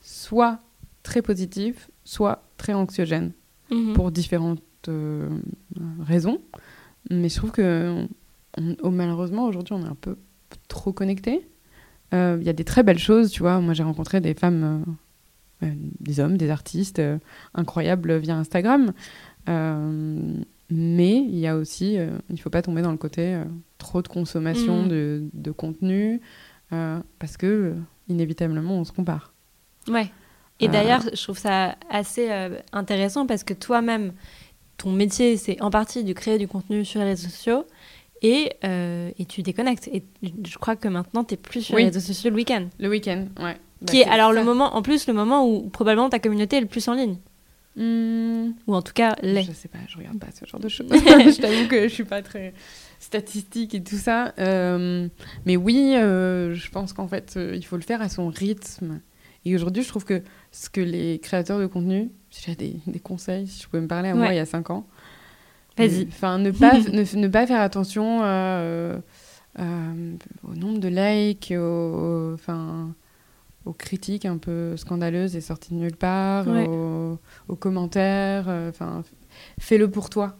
soit 0.00 0.58
très 1.02 1.22
positifs, 1.22 1.90
soit 2.04 2.42
très 2.56 2.74
anxiogènes 2.74 3.32
Mhm. 3.70 3.92
pour 3.94 4.10
différentes 4.10 4.62
raisons. 6.00 6.40
Mais 7.10 7.28
je 7.28 7.36
trouve 7.36 7.50
que 7.52 8.04
on- 8.58 8.76
oh, 8.82 8.90
malheureusement 8.90 9.46
aujourd'hui 9.46 9.74
on 9.74 9.84
est 9.84 9.88
un 9.88 9.94
peu 10.00 10.16
trop 10.68 10.92
connecté. 10.92 11.46
Euh, 12.14 12.36
Il 12.40 12.46
y 12.46 12.50
a 12.50 12.52
des 12.52 12.64
très 12.64 12.82
belles 12.82 12.98
choses, 12.98 13.30
tu 13.30 13.40
vois. 13.40 13.60
Moi 13.60 13.74
j'ai 13.74 13.82
rencontré 13.82 14.20
des 14.20 14.34
femmes, 14.34 14.84
euh, 15.62 15.66
euh, 15.66 15.72
des 16.00 16.20
hommes, 16.20 16.36
des 16.36 16.50
artistes 16.50 16.98
euh, 16.98 17.18
incroyables 17.54 18.16
via 18.18 18.36
Instagram. 18.36 18.92
Euh, 19.48 20.18
mais 20.70 21.16
il 21.16 21.38
y 21.38 21.46
a 21.46 21.56
aussi, 21.56 21.98
euh, 21.98 22.10
il 22.30 22.40
faut 22.40 22.50
pas 22.50 22.62
tomber 22.62 22.82
dans 22.82 22.92
le 22.92 22.96
côté 22.96 23.34
euh, 23.34 23.44
trop 23.78 24.02
de 24.02 24.08
consommation 24.08 24.82
Mhm. 24.84 24.88
de, 24.88 25.22
de 25.32 25.50
contenu 25.50 26.20
euh, 26.72 26.98
parce 27.18 27.36
que 27.36 27.46
euh, 27.46 27.74
inévitablement 28.08 28.74
on 28.78 28.84
se 28.84 28.92
compare. 28.92 29.32
Ouais. 29.88 30.10
Et 30.60 30.68
Euh, 30.68 30.72
d'ailleurs, 30.72 31.00
je 31.12 31.20
trouve 31.22 31.38
ça 31.38 31.74
assez 31.88 32.30
euh, 32.30 32.58
intéressant 32.72 33.26
parce 33.26 33.42
que 33.44 33.54
toi-même, 33.54 34.12
ton 34.76 34.92
métier, 34.92 35.36
c'est 35.36 35.60
en 35.62 35.70
partie 35.70 36.04
de 36.04 36.12
créer 36.12 36.38
du 36.38 36.46
contenu 36.46 36.84
sur 36.84 37.00
les 37.00 37.06
réseaux 37.06 37.28
sociaux 37.28 37.64
et, 38.22 38.52
euh, 38.64 39.10
et 39.18 39.24
tu 39.24 39.42
déconnectes. 39.42 39.88
Et 39.92 40.02
je 40.22 40.58
crois 40.58 40.76
que 40.76 40.88
maintenant, 40.88 41.24
tu 41.24 41.34
es 41.34 41.36
plus 41.36 41.62
sur 41.62 41.74
Oui. 41.74 41.82
les 41.82 41.88
réseaux 41.88 42.00
sociaux 42.00 42.30
le 42.30 42.36
week-end. 42.36 42.66
Le 42.78 42.88
week-end, 42.88 43.26
ouais. 43.40 43.56
Bah, 43.82 43.86
qui 43.92 44.00
est 44.00 44.04
alors 44.06 44.32
le 44.32 44.44
moment, 44.44 44.74
en 44.76 44.82
plus, 44.82 45.06
le 45.06 45.14
moment 45.14 45.46
où 45.48 45.68
probablement 45.70 46.10
ta 46.10 46.18
communauté 46.18 46.56
est 46.56 46.60
le 46.60 46.66
plus 46.66 46.86
en 46.88 46.94
ligne. 46.94 47.16
Hmm, 47.76 48.50
Ou 48.66 48.74
en 48.74 48.82
tout 48.82 48.92
cas, 48.92 49.16
l'est. 49.22 49.44
Je 49.44 49.52
sais 49.52 49.68
pas, 49.68 49.78
je 49.88 49.96
regarde 49.96 50.18
pas 50.18 50.26
ce 50.38 50.44
genre 50.44 50.60
de 50.60 50.68
choses. 50.68 50.88
je 50.92 51.40
t'avoue 51.40 51.68
que 51.68 51.84
je 51.88 51.94
suis 51.94 52.04
pas 52.04 52.20
très 52.20 52.52
statistique 52.98 53.74
et 53.74 53.82
tout 53.82 53.96
ça. 53.96 54.34
Euh, 54.38 55.08
mais 55.46 55.56
oui, 55.56 55.94
euh, 55.96 56.52
je 56.54 56.70
pense 56.70 56.92
qu'en 56.92 57.08
fait, 57.08 57.38
il 57.54 57.64
faut 57.64 57.76
le 57.76 57.82
faire 57.82 58.02
à 58.02 58.08
son 58.08 58.28
rythme. 58.28 59.00
Et 59.46 59.54
aujourd'hui, 59.54 59.82
je 59.82 59.88
trouve 59.88 60.04
que 60.04 60.22
ce 60.52 60.68
que 60.68 60.82
les 60.82 61.18
créateurs 61.20 61.58
de 61.58 61.66
contenu, 61.66 62.10
si 62.28 62.42
j'ai 62.46 62.56
des, 62.56 62.76
des 62.86 62.98
conseils, 63.00 63.46
si 63.46 63.62
je 63.62 63.68
pouvais 63.68 63.80
me 63.80 63.88
parler 63.88 64.10
à 64.10 64.14
moi 64.14 64.28
il 64.32 64.36
y 64.36 64.40
a 64.40 64.44
5 64.46 64.68
ans. 64.70 64.86
Vas-y. 65.78 66.06
Enfin, 66.08 66.38
ne 66.38 66.50
pas, 66.50 66.72
ne, 66.78 67.16
ne 67.18 67.28
pas 67.28 67.46
faire 67.46 67.60
attention 67.60 68.22
à, 68.22 68.26
euh, 68.26 68.98
euh, 69.58 70.12
au 70.48 70.54
nombre 70.54 70.78
de 70.78 70.88
likes, 70.88 71.52
au- 71.56 72.32
enfin, 72.34 72.94
aux 73.64 73.72
critiques 73.72 74.24
un 74.26 74.38
peu 74.38 74.76
scandaleuses 74.76 75.36
et 75.36 75.40
sorties 75.40 75.74
de 75.74 75.78
nulle 75.80 75.96
part, 75.96 76.46
Ouais. 76.48 76.66
aux, 76.68 77.18
aux 77.48 77.56
commentaires. 77.56 78.46
euh, 78.48 78.70
Enfin, 78.70 79.02
fais-le 79.58 79.90
pour 79.90 80.10
toi. 80.10 80.36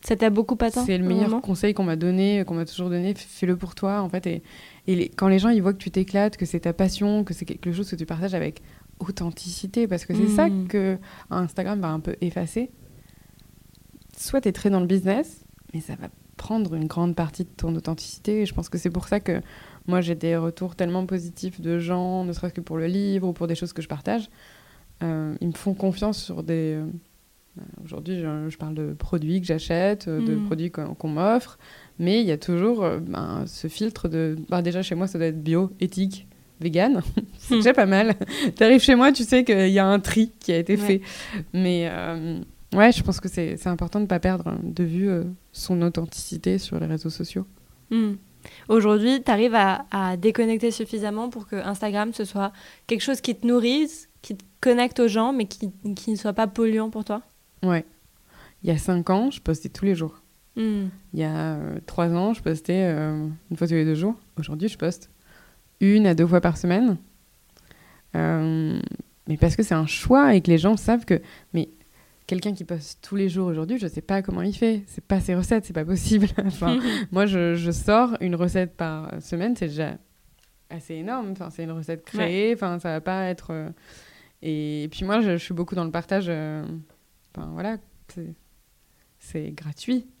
Ça 0.00 0.14
t'a 0.14 0.30
beaucoup 0.30 0.56
atteint 0.60 0.84
C'est 0.86 0.96
le 0.96 1.04
meilleur 1.04 1.40
conseil 1.40 1.74
qu'on 1.74 1.82
m'a 1.82 1.96
donné, 1.96 2.44
qu'on 2.46 2.54
m'a 2.54 2.64
toujours 2.64 2.88
donné. 2.88 3.14
Fais-le 3.14 3.56
pour 3.56 3.74
toi, 3.74 4.00
en 4.00 4.08
fait. 4.08 4.26
Et, 4.28 4.42
et 4.86 4.94
les- 4.94 5.08
quand 5.08 5.26
les 5.28 5.40
gens 5.40 5.48
ils 5.48 5.60
voient 5.60 5.72
que 5.72 5.78
tu 5.78 5.90
t'éclates, 5.90 6.36
que 6.36 6.46
c'est 6.46 6.60
ta 6.60 6.72
passion, 6.72 7.24
que 7.24 7.34
c'est 7.34 7.44
quelque 7.44 7.72
chose 7.72 7.90
que 7.90 7.96
tu 7.96 8.06
partages 8.06 8.34
avec 8.34 8.62
authenticité, 9.00 9.86
parce 9.88 10.04
que 10.06 10.14
c'est 10.14 10.28
ça 10.28 10.48
Mhm. 10.48 10.68
que 10.68 10.98
Instagram 11.30 11.80
va 11.80 11.88
un 11.88 12.00
peu 12.00 12.14
effacer. 12.20 12.70
Soit 14.18 14.40
tu 14.40 14.48
es 14.48 14.52
très 14.52 14.70
dans 14.70 14.80
le 14.80 14.86
business, 14.86 15.44
mais 15.72 15.80
ça 15.80 15.94
va 15.96 16.08
prendre 16.36 16.74
une 16.74 16.86
grande 16.86 17.14
partie 17.14 17.44
de 17.44 17.50
ton 17.56 17.74
authenticité. 17.74 18.42
Et 18.42 18.46
je 18.46 18.54
pense 18.54 18.68
que 18.68 18.78
c'est 18.78 18.90
pour 18.90 19.06
ça 19.08 19.20
que 19.20 19.40
moi 19.86 20.00
j'ai 20.00 20.14
des 20.14 20.36
retours 20.36 20.74
tellement 20.76 21.04
positifs 21.06 21.60
de 21.60 21.78
gens, 21.78 22.24
ne 22.24 22.32
serait-ce 22.32 22.54
que 22.54 22.60
pour 22.60 22.76
le 22.78 22.86
livre 22.86 23.28
ou 23.28 23.32
pour 23.32 23.46
des 23.46 23.54
choses 23.54 23.72
que 23.72 23.82
je 23.82 23.88
partage. 23.88 24.28
Euh, 25.02 25.34
ils 25.40 25.48
me 25.48 25.52
font 25.52 25.74
confiance 25.74 26.22
sur 26.22 26.42
des. 26.42 26.74
euh, 26.74 26.86
Aujourd'hui, 27.84 28.20
je, 28.20 28.48
je 28.48 28.56
parle 28.56 28.74
de 28.74 28.92
produits 28.94 29.40
que 29.40 29.46
j'achète, 29.46 30.06
euh, 30.06 30.24
de 30.24 30.34
Mhm. 30.36 30.44
produits 30.46 30.70
qu'on 30.70 31.08
m'offre, 31.08 31.58
mais 31.98 32.20
il 32.20 32.26
y 32.26 32.30
a 32.32 32.38
toujours 32.38 32.84
euh, 32.84 32.98
ben, 33.00 33.44
ce 33.46 33.66
filtre 33.68 34.08
de. 34.08 34.36
ben, 34.48 34.62
déjà, 34.62 34.82
chez 34.82 34.94
moi, 34.94 35.06
ça 35.08 35.18
doit 35.18 35.26
être 35.28 35.42
bio, 35.42 35.70
éthique, 35.80 36.28
vegan. 36.60 37.02
c'est 37.38 37.54
Mhm. 37.54 37.60
déjà 37.60 37.74
pas 37.74 37.86
mal. 37.86 38.14
tu 38.56 38.62
arrives 38.62 38.80
chez 38.80 38.94
moi, 38.94 39.10
tu 39.12 39.24
sais 39.24 39.42
qu'il 39.44 39.70
y 39.70 39.78
a 39.80 39.86
un 39.86 39.98
tri 40.00 40.32
qui 40.38 40.52
a 40.52 40.58
été 40.58 40.74
Ouais. 40.76 40.78
fait. 40.78 41.00
Mais 41.52 41.90
ouais, 42.74 42.92
je 42.92 43.02
pense 43.02 43.20
que 43.20 43.28
c'est 43.28 43.66
important 43.66 43.98
de 43.98 44.04
ne 44.04 44.08
pas 44.08 44.20
perdre 44.20 44.56
de 44.62 44.84
vue 44.84 45.08
euh, 45.08 45.24
son 45.52 45.82
authenticité 45.82 46.58
sur 46.58 46.78
les 46.78 46.86
réseaux 46.86 47.10
sociaux. 47.10 47.46
Hmm. 47.90 48.14
Aujourd'hui, 48.68 49.22
tu 49.22 49.30
arrives 49.30 49.54
à, 49.54 49.86
à 49.90 50.16
déconnecter 50.16 50.70
suffisamment 50.70 51.28
pour 51.28 51.46
que 51.46 51.56
Instagram, 51.56 52.12
ce 52.14 52.24
soit 52.24 52.52
quelque 52.86 53.02
chose 53.02 53.20
qui 53.20 53.34
te 53.34 53.46
nourrisse, 53.46 54.08
qui 54.22 54.36
te 54.36 54.44
connecte 54.60 55.00
aux 55.00 55.08
gens, 55.08 55.32
mais 55.32 55.46
qui, 55.46 55.70
qui 55.94 56.10
ne 56.10 56.16
soit 56.16 56.32
pas 56.32 56.46
polluant 56.46 56.90
pour 56.90 57.04
toi? 57.04 57.22
Ouais. 57.62 57.84
Il 58.62 58.68
y 58.68 58.72
a 58.72 58.78
cinq 58.78 59.10
ans, 59.10 59.30
je 59.30 59.40
postais 59.40 59.68
tous 59.68 59.84
les 59.84 59.94
jours. 59.94 60.22
Hmm. 60.56 60.86
Il 61.12 61.20
y 61.20 61.24
a 61.24 61.36
euh, 61.36 61.78
trois 61.86 62.08
ans, 62.08 62.34
je 62.34 62.42
postais 62.42 62.84
euh, 62.84 63.28
une 63.50 63.56
fois 63.56 63.66
tous 63.66 63.74
les 63.74 63.84
deux 63.84 63.94
jours. 63.94 64.16
Aujourd'hui, 64.38 64.68
je 64.68 64.78
poste 64.78 65.10
une 65.80 66.06
à 66.06 66.14
deux 66.14 66.26
fois 66.26 66.40
par 66.40 66.56
semaine. 66.56 66.96
Euh, 68.16 68.80
mais 69.26 69.36
parce 69.36 69.54
que 69.54 69.62
c'est 69.62 69.74
un 69.74 69.86
choix 69.86 70.34
et 70.34 70.40
que 70.40 70.50
les 70.50 70.58
gens 70.58 70.76
savent 70.76 71.04
que. 71.04 71.20
Mais 71.52 71.68
quelqu'un 72.28 72.54
qui 72.54 72.62
poste 72.62 73.00
tous 73.02 73.16
les 73.16 73.28
jours 73.28 73.48
aujourd'hui, 73.48 73.78
je 73.78 73.88
sais 73.88 74.00
pas 74.02 74.22
comment 74.22 74.42
il 74.42 74.54
fait. 74.54 74.84
C'est 74.86 75.02
pas 75.04 75.18
ses 75.18 75.34
recettes, 75.34 75.64
c'est 75.64 75.72
pas 75.72 75.84
possible. 75.84 76.28
enfin, 76.46 76.78
moi, 77.10 77.26
je, 77.26 77.56
je 77.56 77.70
sors 77.72 78.16
une 78.20 78.36
recette 78.36 78.76
par 78.76 79.20
semaine, 79.20 79.56
c'est 79.56 79.66
déjà 79.68 79.96
assez 80.70 80.94
énorme. 80.94 81.30
Enfin, 81.32 81.50
c'est 81.50 81.64
une 81.64 81.72
recette 81.72 82.04
créée. 82.04 82.54
Enfin, 82.54 82.78
ça 82.78 82.90
va 82.90 83.00
pas 83.00 83.24
être. 83.24 83.48
euh, 83.52 83.70
Et 84.42 84.88
puis 84.92 85.04
moi, 85.04 85.20
je, 85.20 85.32
je 85.32 85.42
suis 85.42 85.54
beaucoup 85.54 85.74
dans 85.74 85.84
le 85.84 85.90
partage. 85.90 86.26
euh, 86.28 86.62
Enfin, 87.34 87.48
voilà. 87.52 87.78
C'est- 89.18 89.50
gratuit. 89.50 90.06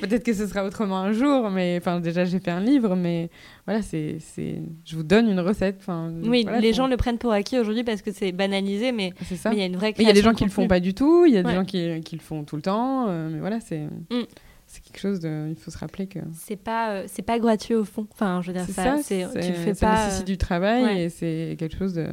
Peut-être 0.00 0.24
que 0.24 0.32
ce 0.34 0.46
sera 0.46 0.64
autrement 0.64 0.98
un 0.98 1.12
jour, 1.12 1.50
mais 1.50 1.76
enfin 1.80 2.00
déjà 2.00 2.24
j'ai 2.24 2.38
fait 2.40 2.50
un 2.50 2.60
livre, 2.60 2.94
mais 2.96 3.30
voilà 3.66 3.82
c'est 3.82 4.16
c'est 4.20 4.60
je 4.84 4.96
vous 4.96 5.02
donne 5.02 5.28
une 5.28 5.40
recette. 5.40 5.76
Enfin 5.80 6.12
Oui, 6.24 6.42
voilà, 6.42 6.60
les 6.60 6.72
gens 6.72 6.86
le 6.88 6.96
prennent 6.96 7.18
pour 7.18 7.32
acquis 7.32 7.58
aujourd'hui 7.58 7.84
parce 7.84 8.02
que 8.02 8.12
c'est 8.12 8.32
banalisé, 8.32 8.92
mais 8.92 9.12
mais 9.20 9.52
il 9.52 9.58
y 9.58 9.62
a 9.62 9.66
une 9.66 9.76
vraie 9.76 9.94
Mais 9.96 10.04
il 10.04 10.06
y 10.06 10.10
a 10.10 10.14
des 10.14 10.22
gens 10.22 10.34
qui 10.34 10.44
le 10.44 10.50
font 10.50 10.68
pas 10.68 10.80
du 10.80 10.94
tout, 10.94 11.24
il 11.26 11.32
y 11.34 11.38
a 11.38 11.42
des 11.42 11.54
gens 11.54 11.64
qui, 11.64 12.00
qui 12.00 12.16
le 12.16 12.22
font 12.22 12.44
tout 12.44 12.56
le 12.56 12.62
temps, 12.62 13.06
euh, 13.08 13.28
mais 13.30 13.38
voilà 13.40 13.60
c'est 13.60 13.82
Mm. 14.10 14.24
c'est 14.66 14.82
quelque 14.82 14.98
chose 15.00 15.20
de 15.20 15.48
il 15.50 15.56
faut 15.56 15.70
se 15.70 15.78
rappeler 15.78 16.06
que 16.06 16.18
C'est 16.34 16.56
pas, 16.56 16.90
euh, 16.92 17.04
c'est 17.06 17.22
pas 17.22 17.38
gratuit 17.38 17.74
au 17.74 17.84
fond. 17.84 18.06
Enfin, 18.12 18.40
je 18.42 18.48
veux 18.48 18.52
dire, 18.54 18.64
c'est 18.66 18.72
ça, 18.72 18.96
ça, 18.96 19.02
c'est, 19.02 19.26
tu 19.40 19.48
le 19.48 19.54
fais 19.54 19.74
ça 19.74 19.86
pas. 19.86 20.04
nécessite 20.06 20.26
du 20.26 20.38
travail 20.38 20.84
ouais. 20.84 21.02
et 21.04 21.08
c'est 21.08 21.56
quelque 21.58 21.76
chose 21.76 21.94
de 21.94 22.08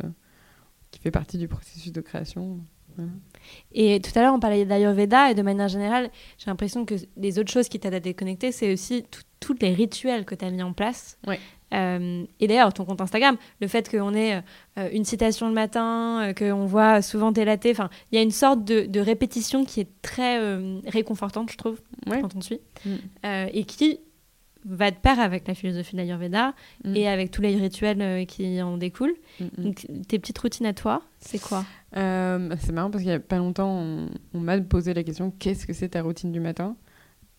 qui 0.92 1.00
fait 1.00 1.12
partie 1.12 1.38
du 1.38 1.48
processus 1.48 1.92
de 1.92 2.02
création. 2.02 2.60
Et 3.72 4.00
tout 4.00 4.18
à 4.18 4.22
l'heure, 4.22 4.34
on 4.34 4.40
parlait 4.40 4.66
d'Ayurveda 4.66 5.32
et 5.32 5.36
de 5.36 5.42
manière 5.42 5.68
générale, 5.68 6.10
j'ai 6.38 6.48
l'impression 6.48 6.86
que 6.86 6.96
les 7.18 7.40
autres 7.40 7.52
choses 7.52 7.70
qui 7.70 7.80
t'aident 7.80 7.96
à 7.96 8.00
déconnecter, 8.00 8.52
c'est 8.52 8.74
aussi 8.74 9.06
tous 9.40 9.56
les 9.62 9.74
rituels 9.74 10.26
que 10.26 10.36
tu 10.36 10.46
as 10.46 10.52
mis 10.52 10.64
en 10.64 10.74
place. 10.74 11.18
Ouais. 11.28 11.40
Euh, 11.74 12.26
et 12.40 12.48
d'ailleurs, 12.48 12.74
ton 12.74 12.86
compte 12.86 13.02
Instagram, 13.02 13.38
le 13.62 13.68
fait 13.68 13.90
qu'on 13.90 14.14
ait 14.14 14.42
euh, 14.78 14.90
une 14.92 15.06
citation 15.06 15.48
le 15.48 15.54
matin, 15.54 16.30
euh, 16.30 16.34
qu'on 16.34 16.66
voit 16.66 17.02
souvent 17.02 17.32
tes 17.32 17.46
latés, 17.46 17.72
enfin, 17.72 17.90
il 18.12 18.16
y 18.16 18.20
a 18.20 18.22
une 18.22 18.32
sorte 18.32 18.64
de, 18.64 19.00
répétition 19.00 19.64
qui 19.66 19.80
est 19.80 19.90
très 20.02 20.40
réconfortante, 20.88 21.52
je 21.52 21.58
trouve, 21.58 21.80
quand 22.06 22.36
on 22.36 22.42
suit, 22.42 22.60
mm. 22.86 22.96
et 23.54 23.64
qui 23.64 24.00
va 24.66 24.92
de 24.92 24.98
pair 24.98 25.20
avec 25.20 25.48
la 25.48 25.56
philosophie 25.56 25.94
de 25.94 26.02
l'Ayurveda 26.02 26.54
mm. 26.84 26.96
et 26.96 27.08
avec 27.08 27.32
tous 27.32 27.42
les 27.42 27.56
rituels 27.56 28.26
qui 28.28 28.62
en 28.62 28.78
découlent. 28.78 29.16
Mm, 29.40 29.46
Donc, 29.58 29.88
tes 30.08 30.20
petites 30.20 30.38
routines 30.38 30.66
à 30.66 30.74
toi, 30.74 31.02
c'est 31.20 31.40
quoi? 31.40 31.64
C'est 31.94 32.72
marrant 32.72 32.92
parce 32.92 33.04
qu'il 33.04 33.12
n'y 33.12 33.16
a 33.16 33.20
pas 33.20 33.38
longtemps, 33.38 33.72
on, 33.72 34.10
on 34.34 34.40
m'a 34.40 34.60
posé 34.62 34.94
la 34.94 35.04
question 35.04 35.32
qu'est-ce 35.32 35.66
que 35.66 35.74
c'est 35.74 35.90
ta 35.90 36.02
routine 36.02 36.32
du 36.32 36.40
matin? 36.40 36.76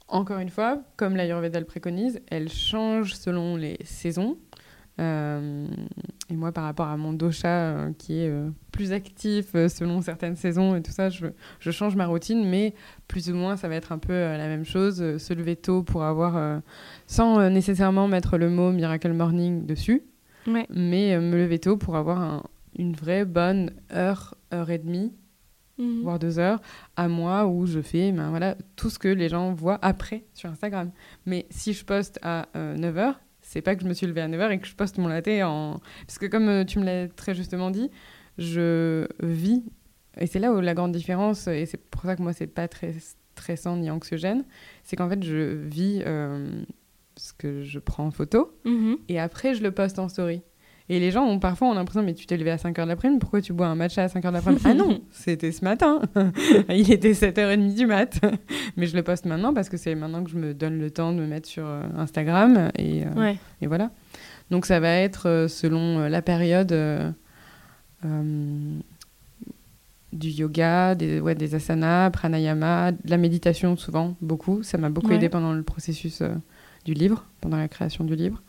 Encore 0.09 0.39
une 0.39 0.51
fois, 0.51 0.83
comme 0.97 1.15
l'Ayurveda 1.15 1.61
le 1.61 1.67
préconise, 1.67 2.21
elle 2.29 2.49
change 2.49 3.15
selon 3.15 3.57
les 3.57 3.79
saisons. 3.85 4.37
Euh, 5.01 5.67
et 6.29 6.35
moi, 6.35 6.53
par 6.53 6.65
rapport 6.65 6.89
à 6.89 6.97
mon 6.97 7.13
dosha 7.13 7.49
euh, 7.49 7.93
qui 7.97 8.21
est 8.21 8.29
euh, 8.29 8.51
plus 8.71 8.93
actif 8.93 9.53
selon 9.53 10.03
certaines 10.03 10.37
saisons 10.37 10.77
et 10.77 10.83
tout 10.83 10.91
ça, 10.91 11.09
je, 11.09 11.27
je, 11.59 11.71
change 11.71 11.97
ma 11.97 12.07
routine, 12.07 12.47
mais 12.47 12.75
plus 13.09 13.31
ou 13.31 13.35
moins, 13.35 13.57
ça 13.57 13.69
va 13.69 13.77
être 13.77 13.93
un 13.93 13.99
peu 13.99 14.13
la 14.13 14.49
même 14.49 14.65
chose. 14.65 14.97
se 15.17 15.33
lever 15.33 15.57
tôt 15.57 15.83
pour 15.83 16.03
avoir, 16.03 16.61
sans 17.07 17.49
nécessairement 17.49 18.09
mettre 18.09 18.37
le 18.37 18.51
mot 18.51 18.73
Miracle 18.73 19.13
Morning 19.13 19.65
dessus, 19.65 20.03
mais 20.47 21.19
me 21.19 21.37
lever 21.37 21.59
tôt 21.61 21.77
pour 21.77 21.97
avoir 21.97 22.45
une 22.81 22.95
vraie 22.95 23.25
bonne 23.25 23.73
heure, 23.93 24.35
heure 24.53 24.71
et 24.71 24.79
demie 24.79 25.13
Mhm. 25.81 26.03
voire 26.03 26.19
deux 26.19 26.39
heures, 26.39 26.61
à 26.97 27.09
moi 27.09 27.47
où 27.47 27.67
je 27.67 27.81
fais 27.81 28.13
ben, 28.13 28.31
voilà, 28.31 28.57
tout 28.77 28.91
ce 28.91 28.99
que 28.99 29.09
les 29.09 29.29
gens 29.29 29.53
voient 29.53 29.79
après 29.83 30.25
sur 30.35 30.51
Instagram. 30.51 30.91
Mais 31.27 31.47
si 31.51 31.73
je 31.73 31.85
poste 31.85 32.19
à 32.23 32.49
9 32.55 32.97
euh, 32.97 32.99
heures, 32.99 33.21
c'est 33.41 33.63
pas 33.63 33.75
que 33.75 33.83
je 33.83 33.89
me 33.89 33.95
suis 33.95 34.07
levée 34.07 34.21
à 34.21 34.29
9 34.29 34.41
heures 34.41 34.51
et 34.51 34.61
que 34.61 34.67
je 34.67 34.75
poste 34.75 34.99
mon 34.99 35.09
latte 35.09 35.29
en. 35.43 35.81
Parce 36.07 36.19
que, 36.19 36.27
comme 36.27 36.49
euh, 36.49 36.65
tu 36.65 36.79
me 36.79 36.85
l'as 36.85 37.09
très 37.09 37.35
justement 37.35 37.71
dit, 37.71 37.91
je 38.39 39.07
vis, 39.23 39.65
et 40.19 40.27
c'est 40.27 40.39
là 40.39 40.53
où 40.53 40.61
la 40.61 40.75
grande 40.75 40.93
différence, 40.93 41.47
et 41.47 41.67
c'est 41.67 41.79
pour 41.91 42.03
ça 42.03 42.17
que 42.17 42.23
moi, 42.23 42.33
c'est 42.33 42.47
pas 42.47 42.69
très 42.69 42.95
stressant 42.99 43.77
ni 43.77 43.91
anxiogène, 43.91 44.45
c'est 44.85 44.97
qu'en 44.97 45.09
fait, 45.09 45.23
je 45.23 45.55
vis 45.55 46.03
euh, 46.07 46.63
ce 47.17 47.33
que 47.33 47.63
je 47.63 47.79
prends 47.79 48.07
en 48.07 48.11
photo 48.11 48.53
mhm. 48.65 48.99
et 49.09 49.19
après, 49.19 49.55
je 49.55 49.63
le 49.63 49.71
poste 49.71 49.99
en 49.99 50.09
story. 50.09 50.43
Et 50.93 50.99
les 50.99 51.13
gens 51.13 51.25
ont 51.25 51.39
parfois 51.39 51.69
ont 51.69 51.75
l'impression, 51.75 52.03
mais 52.03 52.15
tu 52.15 52.27
t'es 52.27 52.37
levé 52.37 52.51
à 52.51 52.57
5h 52.57 52.83
de 52.83 52.89
l'après-midi, 52.89 53.21
pourquoi 53.21 53.41
tu 53.41 53.53
bois 53.53 53.69
un 53.69 53.77
matcha 53.77 54.03
à 54.03 54.09
5h 54.09 54.27
de 54.27 54.33
l'après-midi? 54.33 54.63
Ah 54.67 54.75
non, 54.75 55.01
c'était 55.13 55.53
ce 55.53 55.65
matin. 55.65 56.01
Il 56.69 56.91
était 56.91 57.13
7h30 57.13 57.77
du 57.77 57.87
mat. 57.87 58.21
mais 58.77 58.87
je 58.87 58.97
le 58.97 59.05
poste 59.05 59.25
maintenant 59.25 59.55
parce 59.55 59.69
que 59.69 59.77
c'est 59.77 59.95
maintenant 59.95 60.25
que 60.25 60.31
je 60.31 60.37
me 60.37 60.53
donne 60.53 60.81
le 60.81 60.91
temps 60.91 61.13
de 61.13 61.19
me 61.19 61.29
mettre 61.29 61.49
sur 61.49 61.65
euh, 61.65 61.85
Instagram. 61.97 62.73
Et, 62.77 63.05
euh, 63.05 63.35
et 63.63 63.69
voilà. 63.69 63.93
Donc 64.51 64.67
ça 64.67 64.81
va 64.81 64.97
être 64.97 65.29
euh, 65.29 65.47
selon 65.47 66.09
la 66.09 66.23
période 66.23 66.75
du 70.13 70.29
yoga, 70.29 70.97
des, 70.97 71.21
ouais, 71.21 71.37
des 71.37 71.55
asanas, 71.55 72.11
pranayama, 72.11 72.91
de 72.91 72.99
la 73.09 73.17
méditation 73.17 73.77
souvent, 73.77 74.17
beaucoup. 74.21 74.65
Ça 74.65 74.77
m'a 74.77 74.91
beaucoup 74.91 75.13
aidé 75.13 75.29
pendant 75.29 75.53
le 75.53 75.63
processus 75.63 76.21
du 76.85 76.95
livre, 76.95 77.27
pendant 77.41 77.59
la 77.59 77.69
création 77.69 78.03
du 78.03 78.17
livre. 78.17 78.43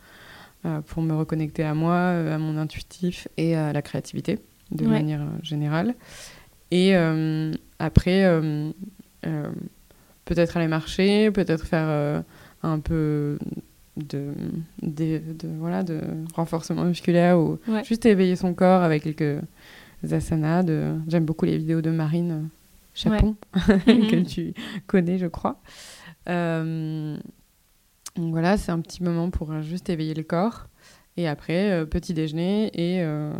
Euh, 0.63 0.81
pour 0.81 1.01
me 1.01 1.15
reconnecter 1.15 1.63
à 1.63 1.73
moi, 1.73 1.93
euh, 1.93 2.35
à 2.35 2.37
mon 2.37 2.55
intuitif 2.55 3.27
et 3.35 3.55
à 3.55 3.73
la 3.73 3.81
créativité 3.81 4.37
de 4.69 4.85
manière 4.85 5.21
euh, 5.21 5.39
générale. 5.41 5.95
Et 6.69 6.93
après, 7.79 8.23
peut-être 10.23 10.55
aller 10.55 10.67
marcher, 10.67 11.29
peut-être 11.31 11.65
faire 11.65 12.23
un 12.63 12.79
peu 12.79 13.37
de, 13.97 14.31
de, 14.81 15.21
voilà, 15.59 15.83
de 15.83 15.99
renforcement 16.33 16.85
musculaire 16.85 17.37
ou 17.37 17.59
juste 17.83 18.05
éveiller 18.05 18.37
son 18.37 18.53
corps 18.53 18.83
avec 18.83 19.03
quelques 19.03 19.43
asanas. 20.09 20.63
J'aime 21.09 21.25
beaucoup 21.25 21.43
les 21.43 21.57
vidéos 21.57 21.81
de 21.81 21.89
Marine 21.89 22.47
Chapon, 22.93 23.35
que 23.85 24.23
tu 24.23 24.53
connais, 24.87 25.17
je 25.17 25.27
crois. 25.27 25.59
Donc 28.15 28.31
voilà, 28.31 28.57
c'est 28.57 28.71
un 28.71 28.81
petit 28.81 29.03
moment 29.03 29.29
pour 29.29 29.51
euh, 29.51 29.61
juste 29.61 29.89
éveiller 29.89 30.13
le 30.13 30.23
corps. 30.23 30.67
Et 31.17 31.27
après, 31.27 31.71
euh, 31.71 31.85
petit 31.85 32.13
déjeuner. 32.13 32.67
Et 32.73 33.01
euh, 33.01 33.33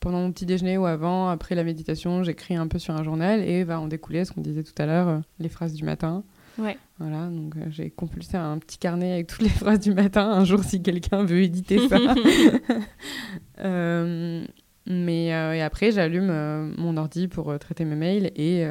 pendant 0.00 0.20
mon 0.20 0.32
petit 0.32 0.46
déjeuner 0.46 0.78
ou 0.78 0.86
avant, 0.86 1.28
après 1.28 1.54
la 1.54 1.64
méditation, 1.64 2.22
j'écris 2.22 2.56
un 2.56 2.68
peu 2.68 2.78
sur 2.78 2.94
un 2.94 3.02
journal 3.02 3.40
et 3.40 3.64
va 3.64 3.80
en 3.80 3.88
découler 3.88 4.24
ce 4.24 4.32
qu'on 4.32 4.40
disait 4.40 4.62
tout 4.62 4.74
à 4.78 4.86
l'heure, 4.86 5.20
les 5.38 5.48
phrases 5.48 5.74
du 5.74 5.84
matin. 5.84 6.24
Ouais. 6.58 6.78
Voilà, 6.98 7.26
donc 7.26 7.54
j'ai 7.68 7.90
compulsé 7.90 8.38
un 8.38 8.56
petit 8.58 8.78
carnet 8.78 9.12
avec 9.12 9.26
toutes 9.26 9.42
les 9.42 9.48
phrases 9.50 9.80
du 9.80 9.92
matin, 9.92 10.30
un 10.30 10.44
jour 10.44 10.64
si 10.64 10.82
quelqu'un 10.82 11.24
veut 11.24 11.42
éditer 11.42 11.86
ça. 11.88 11.98
mais 14.86 15.26
et 15.26 15.62
après, 15.62 15.92
j'allume 15.92 16.74
mon 16.78 16.96
ordi 16.96 17.28
pour 17.28 17.58
traiter 17.58 17.84
mes 17.84 17.96
mails 17.96 18.32
et. 18.36 18.64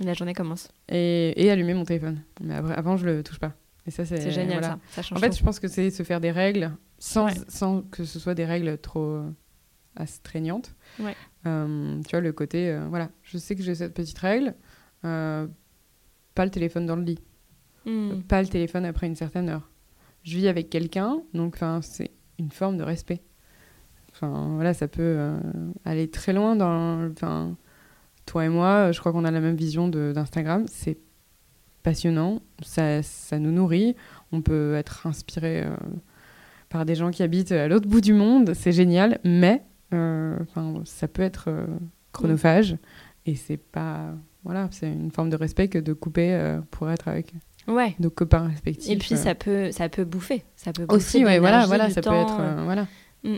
la 0.00 0.12
journée 0.12 0.34
commence. 0.34 0.68
Et, 0.90 1.32
et 1.42 1.50
allumer 1.50 1.72
mon 1.72 1.84
téléphone. 1.84 2.20
Mais 2.42 2.54
avant, 2.54 2.98
je 2.98 3.06
le 3.06 3.22
touche 3.22 3.38
pas. 3.38 3.54
Et 3.86 3.90
ça, 3.90 4.04
c'est 4.04 4.30
génial, 4.30 4.64
ça. 4.64 4.78
en 5.12 5.18
fait, 5.18 5.36
je 5.36 5.42
pense 5.44 5.60
que 5.60 5.68
c'est 5.68 5.90
se 5.90 6.02
faire 6.02 6.20
des 6.20 6.32
règles 6.32 6.72
sans, 6.98 7.28
sans 7.48 7.82
que 7.82 8.04
ce 8.04 8.18
soit 8.18 8.34
des 8.34 8.44
règles 8.44 8.78
trop 8.78 9.00
euh, 9.00 9.30
astreignantes. 9.94 10.74
Ouais. 10.98 11.14
Euh, 11.46 12.00
tu 12.02 12.10
vois, 12.10 12.20
le 12.20 12.32
côté, 12.32 12.70
euh, 12.70 12.86
voilà, 12.88 13.10
je 13.22 13.38
sais 13.38 13.54
que 13.54 13.62
j'ai 13.62 13.76
cette 13.76 13.94
petite 13.94 14.18
règle, 14.18 14.54
pas 15.02 16.44
le 16.44 16.50
téléphone 16.50 16.86
dans 16.86 16.96
le 16.96 17.02
lit, 17.02 17.20
hmm. 17.84 18.22
pas 18.22 18.42
le 18.42 18.48
téléphone 18.48 18.84
après 18.84 19.06
une 19.06 19.14
certaine 19.14 19.48
heure. 19.48 19.70
Je 20.24 20.36
vis 20.36 20.48
avec 20.48 20.68
quelqu'un, 20.68 21.22
donc 21.32 21.58
c'est 21.82 22.10
une 22.40 22.50
forme 22.50 22.76
de 22.76 22.82
respect. 22.82 23.22
Enfin, 24.10 24.50
voilà, 24.54 24.74
ça 24.74 24.88
peut 24.88 25.36
aller 25.84 26.10
très 26.10 26.32
loin 26.32 26.56
dans. 26.56 27.08
Enfin, 27.12 27.56
toi 28.24 28.44
et 28.44 28.48
moi, 28.48 28.90
je 28.90 28.98
crois 28.98 29.12
qu'on 29.12 29.24
a 29.24 29.30
la 29.30 29.40
même 29.40 29.54
vision 29.54 29.86
d'Instagram. 29.86 30.64
C'est 30.66 30.98
passionnant, 31.86 32.40
ça, 32.62 33.00
ça, 33.04 33.38
nous 33.38 33.52
nourrit, 33.52 33.94
on 34.32 34.42
peut 34.42 34.74
être 34.74 35.06
inspiré 35.06 35.62
euh, 35.62 35.68
par 36.68 36.84
des 36.84 36.96
gens 36.96 37.12
qui 37.12 37.22
habitent 37.22 37.52
à 37.52 37.68
l'autre 37.68 37.88
bout 37.88 38.00
du 38.00 38.12
monde, 38.12 38.54
c'est 38.54 38.72
génial, 38.72 39.20
mais 39.22 39.62
euh, 39.94 40.36
ça 40.84 41.06
peut 41.06 41.22
être 41.22 41.44
euh, 41.46 41.64
chronophage 42.10 42.76
et 43.24 43.36
c'est 43.36 43.56
pas 43.56 44.12
voilà, 44.42 44.66
c'est 44.72 44.88
une 44.88 45.12
forme 45.12 45.30
de 45.30 45.36
respect 45.36 45.68
que 45.68 45.78
de 45.78 45.92
couper 45.92 46.58
pour 46.72 46.90
être 46.90 47.06
avec 47.06 47.32
ouais. 47.68 47.94
nos 48.00 48.10
copains 48.10 48.48
respectifs. 48.48 48.90
Et 48.90 48.96
puis 48.96 49.16
ça 49.16 49.36
peut 49.36 49.70
ça 49.70 49.88
peut 49.88 50.04
bouffer, 50.04 50.42
ça 50.56 50.72
peut 50.72 50.86
aussi 50.88 51.24
ouais, 51.24 51.38
voilà 51.38 51.66
voilà, 51.66 51.88
ça 51.90 52.00
peut 52.00 52.10
être 52.10 52.64
voilà. 52.64 52.88
Mm. 53.22 53.34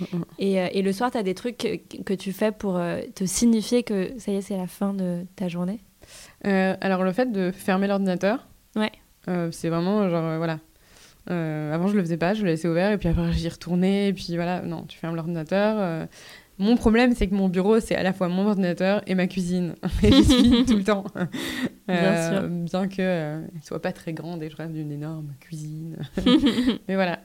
Mm, 0.00 0.16
mm. 0.16 0.24
Et, 0.38 0.54
et, 0.54 0.80
le 0.80 0.92
soir, 0.92 1.10
tu 1.10 1.18
as 1.18 1.22
des 1.22 1.34
trucs 1.34 1.58
que, 1.58 2.02
que 2.02 2.14
tu 2.14 2.32
fais 2.32 2.52
pour 2.52 2.80
te 3.14 3.26
signifier 3.26 3.82
que 3.82 4.18
ça 4.18 4.32
y 4.32 4.36
est, 4.36 4.40
c'est 4.40 4.56
la 4.56 4.66
fin 4.66 4.94
de 4.94 5.26
ta 5.36 5.48
journée? 5.48 5.80
Euh, 6.46 6.76
alors, 6.80 7.02
le 7.04 7.12
fait 7.12 7.30
de 7.30 7.50
fermer 7.50 7.86
l'ordinateur, 7.86 8.46
ouais. 8.76 8.92
Euh, 9.28 9.50
c'est 9.52 9.68
vraiment 9.68 10.08
genre, 10.08 10.24
euh, 10.24 10.36
voilà. 10.38 10.58
avant, 11.74 11.88
je 11.88 11.94
le 11.94 12.02
faisais 12.02 12.16
pas, 12.16 12.34
je 12.34 12.42
le 12.42 12.48
laissais 12.48 12.68
ouvert 12.68 12.90
et 12.90 12.98
puis 12.98 13.08
après, 13.08 13.32
j'y 13.32 13.48
retournais. 13.48 14.08
Et 14.08 14.12
puis 14.12 14.34
voilà, 14.34 14.62
non, 14.62 14.84
tu 14.84 14.98
fermes 14.98 15.14
l'ordinateur. 15.14 16.08
Mon 16.58 16.76
problème, 16.76 17.14
c'est 17.14 17.28
que 17.28 17.34
mon 17.34 17.48
bureau, 17.48 17.80
c'est 17.80 17.96
à 17.96 18.02
la 18.02 18.12
fois 18.12 18.28
mon 18.28 18.46
ordinateur 18.46 19.02
et 19.06 19.14
ma 19.14 19.26
cuisine. 19.26 19.74
et 20.02 20.12
j'y 20.12 20.24
suis 20.24 20.64
tout 20.66 20.76
le 20.76 20.84
temps. 20.84 21.04
bien 21.88 22.30
sûr. 22.30 22.48
Bien 22.48 22.88
qu'elle 22.88 23.48
ne 23.54 23.60
soit 23.62 23.80
pas 23.80 23.92
très 23.92 24.12
grande 24.12 24.42
et 24.42 24.50
je 24.50 24.56
rêve 24.56 24.72
d'une 24.72 24.92
énorme 24.92 25.32
cuisine. 25.40 25.96
Mais 26.88 26.94
voilà, 26.94 27.20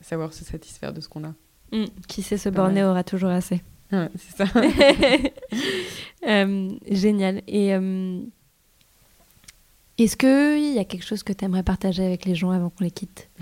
savoir 0.00 0.32
se 0.32 0.44
satisfaire 0.44 0.92
de 0.92 1.00
ce 1.00 1.08
qu'on 1.08 1.24
a. 1.24 1.34
Mm. 1.72 1.86
Qui 2.08 2.22
sait 2.22 2.38
se 2.38 2.48
borner 2.48 2.84
aura 2.84 3.04
toujours 3.04 3.30
assez. 3.30 3.62
Ouais, 3.92 4.08
c'est 4.16 4.44
ça. 4.44 4.52
Euh, 6.26 6.70
génial. 6.90 7.42
Et 7.46 7.74
euh, 7.74 8.18
est-ce 9.98 10.16
qu'il 10.16 10.72
y 10.72 10.78
a 10.78 10.84
quelque 10.84 11.04
chose 11.04 11.22
que 11.22 11.34
tu 11.34 11.44
aimerais 11.44 11.62
partager 11.62 12.02
avec 12.02 12.24
les 12.24 12.34
gens 12.34 12.50
avant 12.50 12.70
qu'on 12.70 12.84
les 12.84 12.90
quitte? 12.90 13.28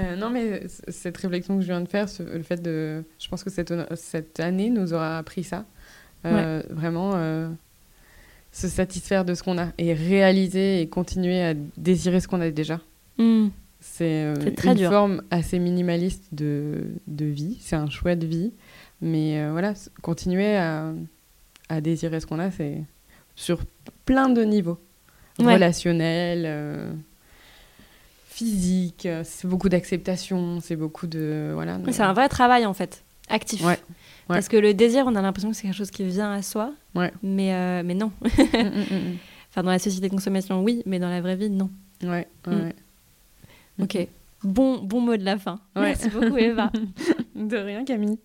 Euh, 0.00 0.16
non, 0.16 0.28
mais 0.28 0.62
cette 0.88 1.16
réflexion 1.18 1.54
que 1.54 1.62
je 1.62 1.68
viens 1.68 1.80
de 1.80 1.88
faire, 1.88 2.08
le 2.18 2.42
fait 2.42 2.60
de. 2.60 3.04
Je 3.16 3.28
pense 3.28 3.44
que 3.44 3.50
cette, 3.50 3.72
cette 3.94 4.40
année 4.40 4.68
nous 4.68 4.92
aura 4.92 5.18
appris 5.18 5.44
ça. 5.44 5.66
Vraiment, 6.24 7.12
se 8.50 8.66
satisfaire 8.66 9.24
de 9.24 9.34
ce 9.34 9.44
qu'on 9.44 9.56
a 9.56 9.68
et 9.78 9.94
réaliser 9.94 10.80
et 10.80 10.88
continuer 10.88 11.40
à 11.44 11.54
désirer 11.76 12.18
ce 12.18 12.26
qu'on 12.26 12.40
a 12.40 12.50
déjà. 12.50 12.80
Hmm. 13.18 13.50
C'est 13.78 14.34
une 14.64 14.78
forme 14.78 15.22
assez 15.30 15.60
minimaliste 15.60 16.24
de, 16.32 16.86
de 17.06 17.26
vie. 17.26 17.58
C'est 17.60 17.76
un 17.76 17.88
choix 17.88 18.16
de 18.16 18.26
vie. 18.26 18.52
Mais 19.00 19.50
voilà, 19.50 19.74
continuer 20.02 20.56
à, 20.56 20.92
à 21.68 21.80
désirer 21.80 22.20
ce 22.20 22.26
qu'on 22.26 22.38
a, 22.38 22.50
c'est 22.50 22.82
sur 23.34 23.60
plein 24.04 24.28
de 24.28 24.42
niveaux. 24.42 24.78
Relationnel, 25.38 26.44
euh, 26.46 26.92
physique, 28.26 29.08
c'est 29.24 29.46
beaucoup 29.48 29.68
d'acceptation, 29.68 30.60
c'est 30.60 30.76
beaucoup 30.76 31.06
de... 31.06 31.50
Voilà, 31.54 31.78
C'est 31.90 32.02
un 32.02 32.12
vrai 32.12 32.28
travail 32.28 32.66
en 32.66 32.74
fait. 32.74 33.04
actif. 33.28 33.64
Ouais. 33.64 33.78
Parce 34.28 34.48
que 34.48 34.56
le 34.56 34.74
désir, 34.74 35.04
on 35.06 35.14
a 35.16 35.22
l'impression 35.22 35.50
que 35.50 35.56
c'est 35.56 35.62
quelque 35.64 35.76
chose 35.76 35.90
qui 35.90 36.04
vient 36.04 36.32
à 36.32 36.42
soi. 36.42 36.72
Ouais. 36.94 37.12
Mais, 37.22 37.52
euh, 37.54 37.82
mais 37.84 37.94
non. 37.94 38.10
Mm, 38.22 38.58
mm, 38.58 38.80
mm, 38.90 39.16
Enfin, 39.50 39.62
dans 39.62 39.70
la 39.70 39.78
société 39.78 40.08
de 40.08 40.14
consommation, 40.14 40.62
oui, 40.64 40.82
mais 40.86 40.98
dans 40.98 41.08
la 41.10 41.20
vraie 41.20 41.36
vie, 41.36 41.50
non. 41.50 41.70
Ouais, 42.02 42.26
ouais. 42.48 42.74
Ok. 43.80 44.08
Bon, 44.42 44.78
bon 44.82 45.00
mot 45.00 45.16
de 45.16 45.24
la 45.24 45.38
fin. 45.38 45.60
Ouais. 45.76 45.82
Merci 45.82 46.10
beaucoup, 46.10 46.36
Eva. 46.36 46.72
De 47.36 47.56
rien, 47.56 47.84
Camille. 47.84 48.18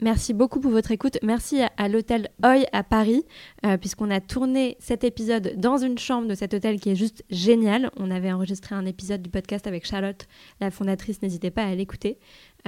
Merci 0.00 0.34
beaucoup 0.34 0.60
pour 0.60 0.70
votre 0.70 0.90
écoute. 0.90 1.18
Merci 1.22 1.60
à, 1.76 1.88
l'hôtel 1.88 2.28
Hoy 2.44 2.66
à 2.72 2.82
Paris, 2.82 3.24
euh, 3.64 3.78
puisqu'on 3.78 4.10
a 4.10 4.20
tourné 4.20 4.76
cet 4.78 5.04
épisode 5.04 5.54
dans 5.56 5.78
une 5.78 5.96
chambre 5.96 6.28
de 6.28 6.34
cet 6.34 6.52
hôtel 6.52 6.78
qui 6.78 6.90
est 6.90 6.94
juste 6.96 7.24
génial. 7.30 7.90
On 7.96 8.10
avait 8.10 8.30
enregistré 8.30 8.74
un 8.74 8.84
épisode 8.84 9.22
du 9.22 9.30
podcast 9.30 9.66
avec 9.66 9.86
Charlotte, 9.86 10.26
la 10.60 10.70
fondatrice. 10.70 11.22
N'hésitez 11.22 11.50
pas 11.50 11.64
à 11.64 11.74
l'écouter. 11.74 12.18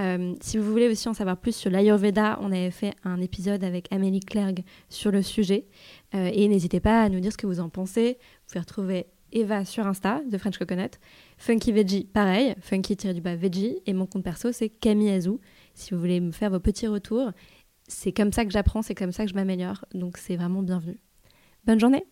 Euh, 0.00 0.34
si 0.40 0.56
vous 0.56 0.70
voulez 0.70 0.88
aussi 0.88 1.06
en 1.08 1.14
savoir 1.14 1.36
plus 1.36 1.54
sur 1.54 1.70
l'Ayurveda, 1.70 2.38
on 2.40 2.50
avait 2.50 2.70
fait 2.70 2.94
un 3.04 3.20
épisode 3.20 3.62
avec 3.62 3.92
Amélie 3.92 4.20
Clergue 4.20 4.64
sur 4.88 5.10
le 5.10 5.22
sujet. 5.22 5.66
Euh, 6.14 6.30
et 6.32 6.48
n'hésitez 6.48 6.80
pas 6.80 7.02
à 7.02 7.08
nous 7.10 7.20
dire 7.20 7.32
ce 7.32 7.36
que 7.36 7.46
vous 7.46 7.60
en 7.60 7.68
pensez. 7.68 8.16
Vous 8.18 8.46
pouvez 8.52 8.60
retrouver 8.60 9.06
Eva 9.32 9.66
sur 9.66 9.86
Insta 9.86 10.22
de 10.30 10.38
French 10.38 10.56
Coconut. 10.56 10.92
Funky 11.36 11.72
Veggie, 11.72 12.04
pareil, 12.04 12.54
funky-du-bas 12.62 13.36
veggie. 13.36 13.80
Et 13.84 13.92
mon 13.92 14.06
compte 14.06 14.24
perso, 14.24 14.50
c'est 14.52 14.70
Camille 14.70 15.10
Azou. 15.10 15.40
Si 15.78 15.94
vous 15.94 16.00
voulez 16.00 16.18
me 16.20 16.32
faire 16.32 16.50
vos 16.50 16.58
petits 16.58 16.88
retours, 16.88 17.30
c'est 17.86 18.10
comme 18.12 18.32
ça 18.32 18.44
que 18.44 18.50
j'apprends, 18.50 18.82
c'est 18.82 18.96
comme 18.96 19.12
ça 19.12 19.24
que 19.24 19.30
je 19.30 19.34
m'améliore. 19.36 19.84
Donc 19.94 20.18
c'est 20.18 20.36
vraiment 20.36 20.60
bienvenu. 20.60 20.98
Bonne 21.64 21.78
journée 21.78 22.04